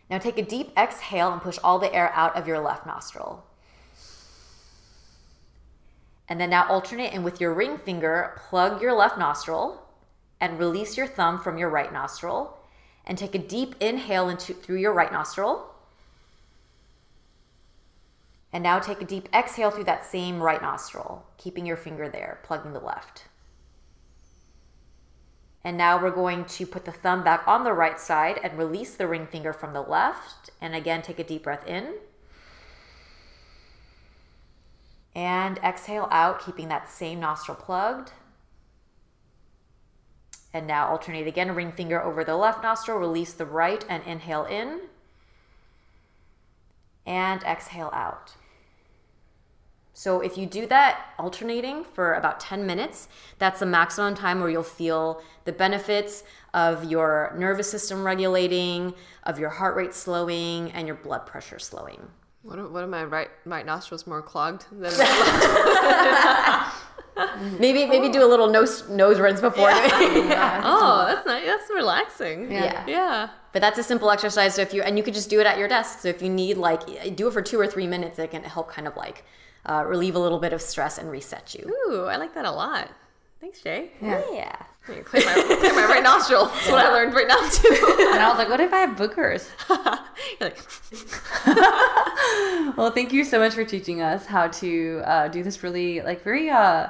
[0.09, 3.45] Now, take a deep exhale and push all the air out of your left nostril.
[6.31, 9.83] And then now alternate and with your ring finger, plug your left nostril
[10.41, 12.58] and release your thumb from your right nostril
[13.09, 15.75] and take a deep inhale into through your right nostril.
[18.53, 22.39] And now take a deep exhale through that same right nostril, keeping your finger there,
[22.43, 23.25] plugging the left.
[25.65, 28.95] And now we're going to put the thumb back on the right side and release
[28.95, 30.51] the ring finger from the left.
[30.61, 31.95] And again, take a deep breath in.
[35.15, 38.13] And exhale out, keeping that same nostril plugged.
[40.53, 44.45] And now alternate again, ring finger over the left nostril, release the right, and inhale
[44.45, 44.81] in.
[47.07, 48.35] And exhale out.
[49.99, 54.49] So if you do that alternating for about 10 minutes, that's the maximum time where
[54.49, 56.23] you'll feel the benefits
[56.55, 58.95] of your nervous system regulating,
[59.25, 62.01] of your heart rate slowing, and your blood pressure slowing.
[62.43, 64.93] What what if my right right nostril's more clogged than
[67.59, 69.71] Maybe maybe do a little nose nose rinse before.
[69.71, 71.47] Oh, that's nice.
[71.47, 72.51] That's relaxing.
[72.51, 72.85] Yeah.
[72.87, 73.29] Yeah.
[73.53, 74.55] But that's a simple exercise.
[74.55, 76.01] So if you and you could just do it at your desk.
[76.01, 78.71] So if you need like do it for two or three minutes, it can help
[78.71, 79.25] kind of like
[79.67, 81.75] uh, relieve a little bit of stress and reset you.
[81.89, 82.91] Ooh, I like that a lot.
[83.41, 83.91] Thanks, Jay.
[84.01, 84.23] Yeah.
[84.33, 84.57] Yeah.
[84.85, 86.47] Clear my, clear my right nostril.
[86.47, 87.97] That's what I learned right now too.
[88.11, 89.49] And I was like, what if I have boogers?
[90.41, 90.59] You're like,
[92.77, 96.23] Well, thank you so much for teaching us how to uh, do this really, like,
[96.25, 96.89] very uh,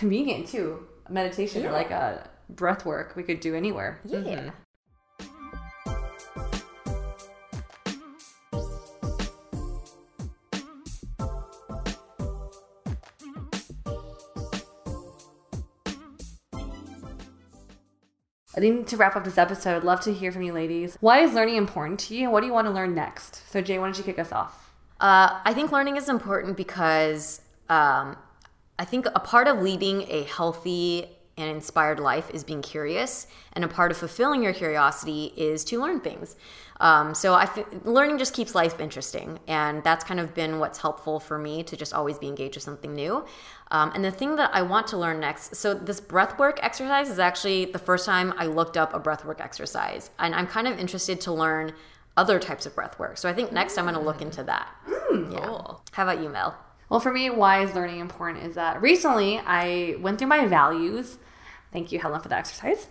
[0.00, 4.00] convenient too meditation or like a breath work we could do anywhere.
[4.06, 4.50] Yeah.
[18.56, 20.96] I think to wrap up this episode, I'd love to hear from you ladies.
[21.00, 22.30] Why is learning important to you?
[22.30, 23.48] What do you want to learn next?
[23.50, 24.72] So, Jay, why don't you kick us off?
[24.98, 28.16] Uh, I think learning is important because um,
[28.80, 31.04] I think a part of leading a healthy
[31.36, 35.80] and inspired life is being curious, and a part of fulfilling your curiosity is to
[35.80, 36.34] learn things.
[36.80, 40.78] Um, so I f- learning just keeps life interesting, and that's kind of been what's
[40.78, 43.26] helpful for me to just always be engaged with something new.
[43.70, 47.18] Um, and the thing that I want to learn next, so this breathwork exercise is
[47.18, 51.20] actually the first time I looked up a breathwork exercise, and I'm kind of interested
[51.22, 51.74] to learn
[52.16, 53.18] other types of breathwork.
[53.18, 54.74] So I think next I'm going to look into that.
[54.88, 55.44] yeah.
[55.44, 55.82] Cool.
[55.92, 56.56] How about you, Mel?
[56.90, 61.18] Well, for me, why is learning important is that recently I went through my values.
[61.72, 62.88] Thank you, Helen, for the exercise.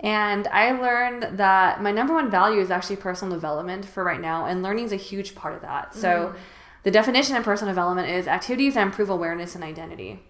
[0.00, 4.46] And I learned that my number one value is actually personal development for right now,
[4.46, 5.94] and learning is a huge part of that.
[5.94, 6.38] So, mm-hmm.
[6.82, 10.20] the definition of personal development is activities that improve awareness and identity.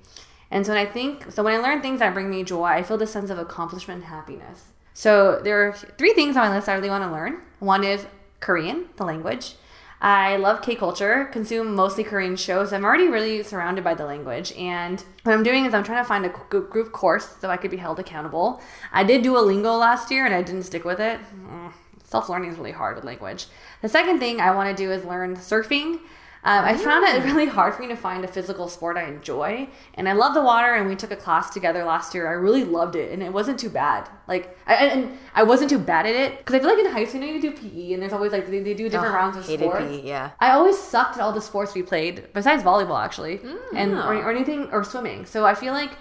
[0.51, 2.83] And so, when I think, so when I learn things that bring me joy, I
[2.83, 4.65] feel this sense of accomplishment and happiness.
[4.93, 7.41] So, there are three things on my list I really want to learn.
[7.61, 8.07] One is
[8.41, 9.55] Korean, the language.
[10.03, 12.73] I love K culture, consume mostly Korean shows.
[12.73, 14.53] I'm already really surrounded by the language.
[14.55, 17.71] And what I'm doing is I'm trying to find a group course so I could
[17.71, 18.61] be held accountable.
[18.93, 21.21] I did Duolingo last year and I didn't stick with it.
[21.47, 21.73] Mm,
[22.03, 23.47] Self learning is really hard with language.
[23.81, 26.01] The second thing I want to do is learn surfing.
[26.45, 29.69] Um, I found it really hard for me to find a physical sport I enjoy,
[29.95, 30.75] and I love the water.
[30.75, 32.27] And we took a class together last year.
[32.27, 34.09] I really loved it, and it wasn't too bad.
[34.27, 37.05] Like, I, and I wasn't too bad at it because I feel like in high
[37.05, 39.19] school, you know, you do PE, and there's always like they, they do different Oh,
[39.19, 39.85] rounds of hated sports.
[39.87, 40.31] PE, yeah.
[40.41, 44.15] I always sucked at all the sports we played, besides volleyball, actually, Mm, and or,
[44.15, 45.27] or anything or swimming.
[45.27, 45.93] So I feel like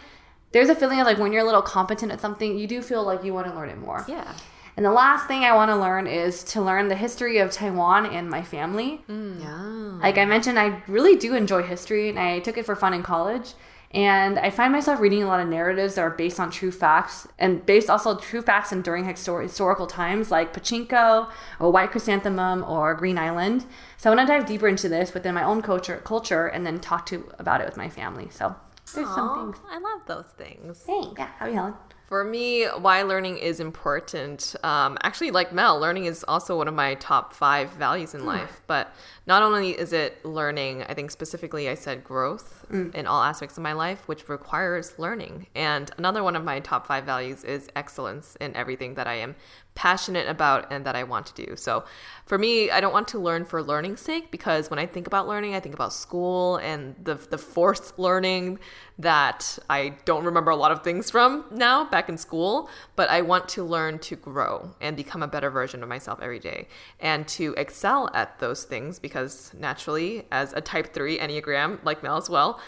[0.53, 3.03] there's a feeling of like when you're a little competent at something, you do feel
[3.03, 4.03] like you want to learn it more.
[4.07, 4.33] Yeah.
[4.78, 8.05] And the last thing I want to learn is to learn the history of Taiwan
[8.05, 9.03] and my family.
[9.09, 9.41] Mm.
[9.41, 9.99] Yeah.
[10.01, 13.03] Like I mentioned, I really do enjoy history, and I took it for fun in
[13.03, 13.53] college.
[13.93, 17.28] And I find myself reading a lot of narratives that are based on true facts
[17.38, 22.63] and based also true facts and during histor- historical times, like Pachinko or White Chrysanthemum
[22.63, 23.65] or Green Island.
[23.97, 26.80] So I want to dive deeper into this within my own culture, culture, and then
[26.80, 28.30] talk to about it with my family.
[28.32, 28.55] So
[28.95, 29.65] there's some things.
[29.69, 30.80] I love those things.
[30.80, 31.19] Thanks.
[31.19, 31.74] yeah, how are you, Helen?
[32.12, 34.53] For me, why learning is important.
[34.64, 38.62] Um, actually, like Mel, learning is also one of my top five values in life.
[38.68, 38.93] But
[39.28, 42.93] not only is it learning, I think specifically I said growth mm.
[42.95, 45.47] in all aspects of my life, which requires learning.
[45.53, 49.36] And another one of my top five values is excellence in everything that I am
[49.74, 51.55] passionate about and that I want to do.
[51.55, 51.86] So
[52.26, 55.28] for me, I don't want to learn for learning's sake because when I think about
[55.28, 58.59] learning, I think about school and the the forced learning
[58.99, 63.22] that I don't remember a lot of things from now back in school, but I
[63.22, 66.67] want to learn to grow and become a better version of myself every day
[66.99, 72.16] and to excel at those things because naturally as a type 3 enneagram like Mel
[72.16, 72.62] as well,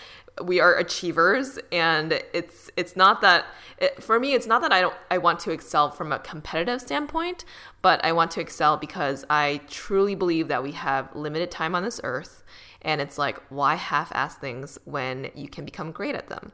[0.44, 1.58] we are achievers.
[1.72, 3.46] And it's it's not that
[3.78, 6.82] it, for me it's not that I don't I want to excel from a competitive
[6.82, 7.46] standpoint
[7.82, 11.84] but I want to excel because I truly believe that we have limited time on
[11.84, 12.44] this earth.
[12.82, 16.52] And it's like why half-ass things when you can become great at them?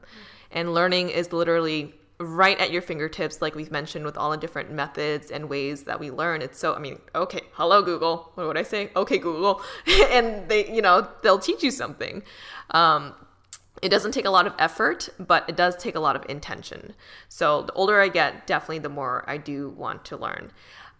[0.52, 4.70] And learning is literally right at your fingertips like we've mentioned with all the different
[4.70, 6.42] methods and ways that we learn.
[6.42, 8.32] It's so i mean okay hello google.
[8.36, 8.92] What would i say?
[8.96, 9.62] Okay google.
[10.12, 12.24] And they you know they'll teach you something.
[12.72, 13.14] Um,
[13.82, 16.94] it doesn't take a lot of effort, but it does take a lot of intention.
[17.30, 20.52] So the older I get, definitely the more I do want to learn.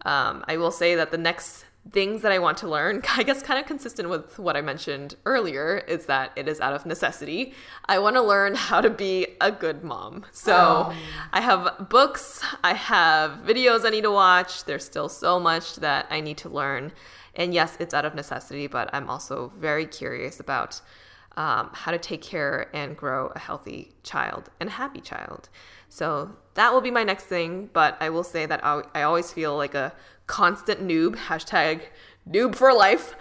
[0.06, 3.42] Um, I will say that the next things that I want to learn, I guess
[3.42, 7.54] kind of consistent with what I mentioned earlier, is that it is out of necessity.
[7.86, 10.26] I want to learn how to be a good mom.
[10.32, 10.94] So
[11.34, 14.66] I have books, I have videos I need to watch.
[14.66, 16.92] There's still so much that I need to learn.
[17.36, 20.82] And yes, it's out of necessity, but I'm also very curious about
[21.38, 25.48] um, how to take care and grow a healthy child and a happy child.
[25.88, 27.70] So that will be my next thing.
[27.72, 29.94] But I will say that I always feel like a
[30.30, 31.82] constant noob, hashtag
[32.30, 33.16] noob for life.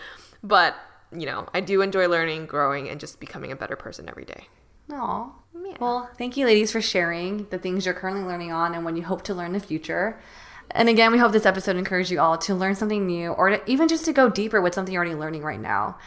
[0.45, 0.77] But
[1.11, 4.47] you know, I do enjoy learning, growing, and just becoming a better person every day.
[4.93, 5.33] Aw.
[5.81, 9.03] Well, thank you, ladies, for sharing the things you're currently learning on and what you
[9.03, 10.21] hope to learn in the future.
[10.71, 13.71] And again, we hope this episode encouraged you all to learn something new or to,
[13.71, 15.99] even just to go deeper with something you're already learning right now.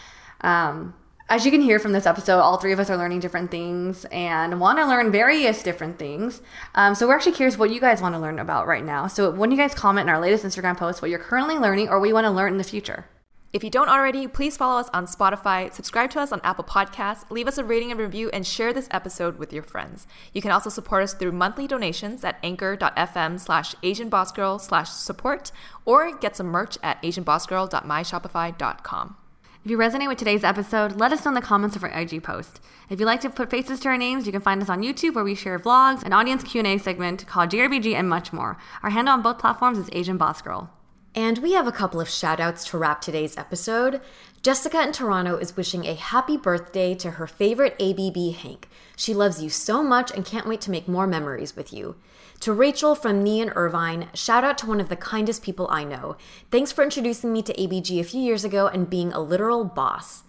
[0.42, 0.94] Um,
[1.32, 4.04] as you can hear from this episode, all three of us are learning different things
[4.12, 6.42] and want to learn various different things.
[6.76, 9.08] Um, so we're actually curious what you guys want to learn about right now.
[9.08, 12.02] So when you guys comment in our latest Instagram post what you're currently learning or
[12.02, 13.06] what you want to learn in the future.
[13.54, 17.32] If you don't already, please follow us on Spotify, subscribe to us on Apple Podcasts,
[17.32, 20.08] leave us a rating and review, and share this episode with your friends.
[20.34, 25.54] You can also support us through monthly donations at anchor.fm slash asianbossgirl slash support
[25.86, 29.16] or get some merch at asianbossgirl.myshopify.com.
[29.64, 32.24] If you resonate with today's episode, let us know in the comments of our IG
[32.24, 32.60] post.
[32.90, 35.14] If you'd like to put faces to our names, you can find us on YouTube
[35.14, 38.58] where we share vlogs, an audience Q&A segment called JRBG, and much more.
[38.82, 40.72] Our handle on both platforms is Asian Boss Girl.
[41.14, 44.02] And we have a couple of shout outs to wrap today's episode.
[44.42, 48.68] Jessica in Toronto is wishing a happy birthday to her favorite ABB Hank.
[48.96, 51.98] She loves you so much and can't wait to make more memories with you.
[52.42, 55.84] To Rachel from Nee and Irvine, shout out to one of the kindest people I
[55.84, 56.18] know.
[56.50, 60.24] Thanks for introducing me to ABG a few years ago and being a literal boss.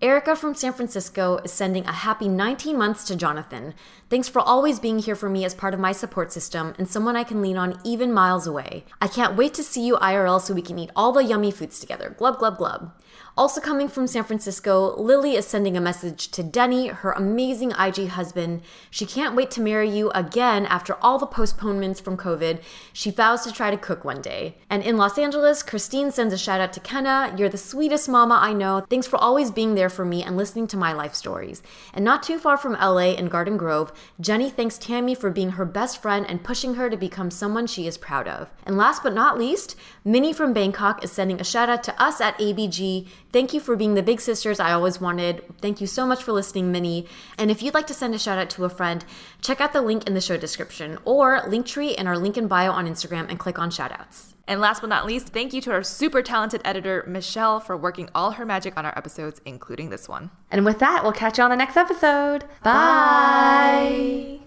[0.00, 3.74] Erica from San Francisco is sending a happy 19 months to Jonathan.
[4.08, 7.16] Thanks for always being here for me as part of my support system and someone
[7.16, 8.86] I can lean on even miles away.
[9.02, 11.80] I can't wait to see you IRL so we can eat all the yummy foods
[11.80, 12.14] together.
[12.16, 12.92] Glub, glub, glub.
[13.38, 18.08] Also coming from San Francisco, Lily is sending a message to Denny, her amazing IG
[18.08, 18.62] husband.
[18.90, 22.60] She can't wait to marry you again after all the postponements from COVID.
[22.92, 24.56] She vows to try to cook one day.
[24.68, 27.32] And in Los Angeles, Christine sends a shout out to Kenna.
[27.38, 28.84] You're the sweetest mama I know.
[28.90, 31.62] Thanks for always being there for me and listening to my life stories.
[31.94, 35.64] And not too far from LA in Garden Grove, Jenny thanks Tammy for being her
[35.64, 38.50] best friend and pushing her to become someone she is proud of.
[38.66, 39.76] And last but not least,
[40.08, 43.06] Minnie from Bangkok is sending a shout out to us at ABG.
[43.30, 45.44] Thank you for being the big sisters I always wanted.
[45.60, 47.06] Thank you so much for listening, Minnie.
[47.36, 49.04] And if you'd like to send a shout out to a friend,
[49.42, 52.70] check out the link in the show description or Linktree in our link in bio
[52.70, 54.32] on Instagram and click on shoutouts.
[54.46, 58.08] And last but not least, thank you to our super talented editor, Michelle, for working
[58.14, 60.30] all her magic on our episodes, including this one.
[60.50, 62.44] And with that, we'll catch you on the next episode.
[62.62, 64.40] Bye.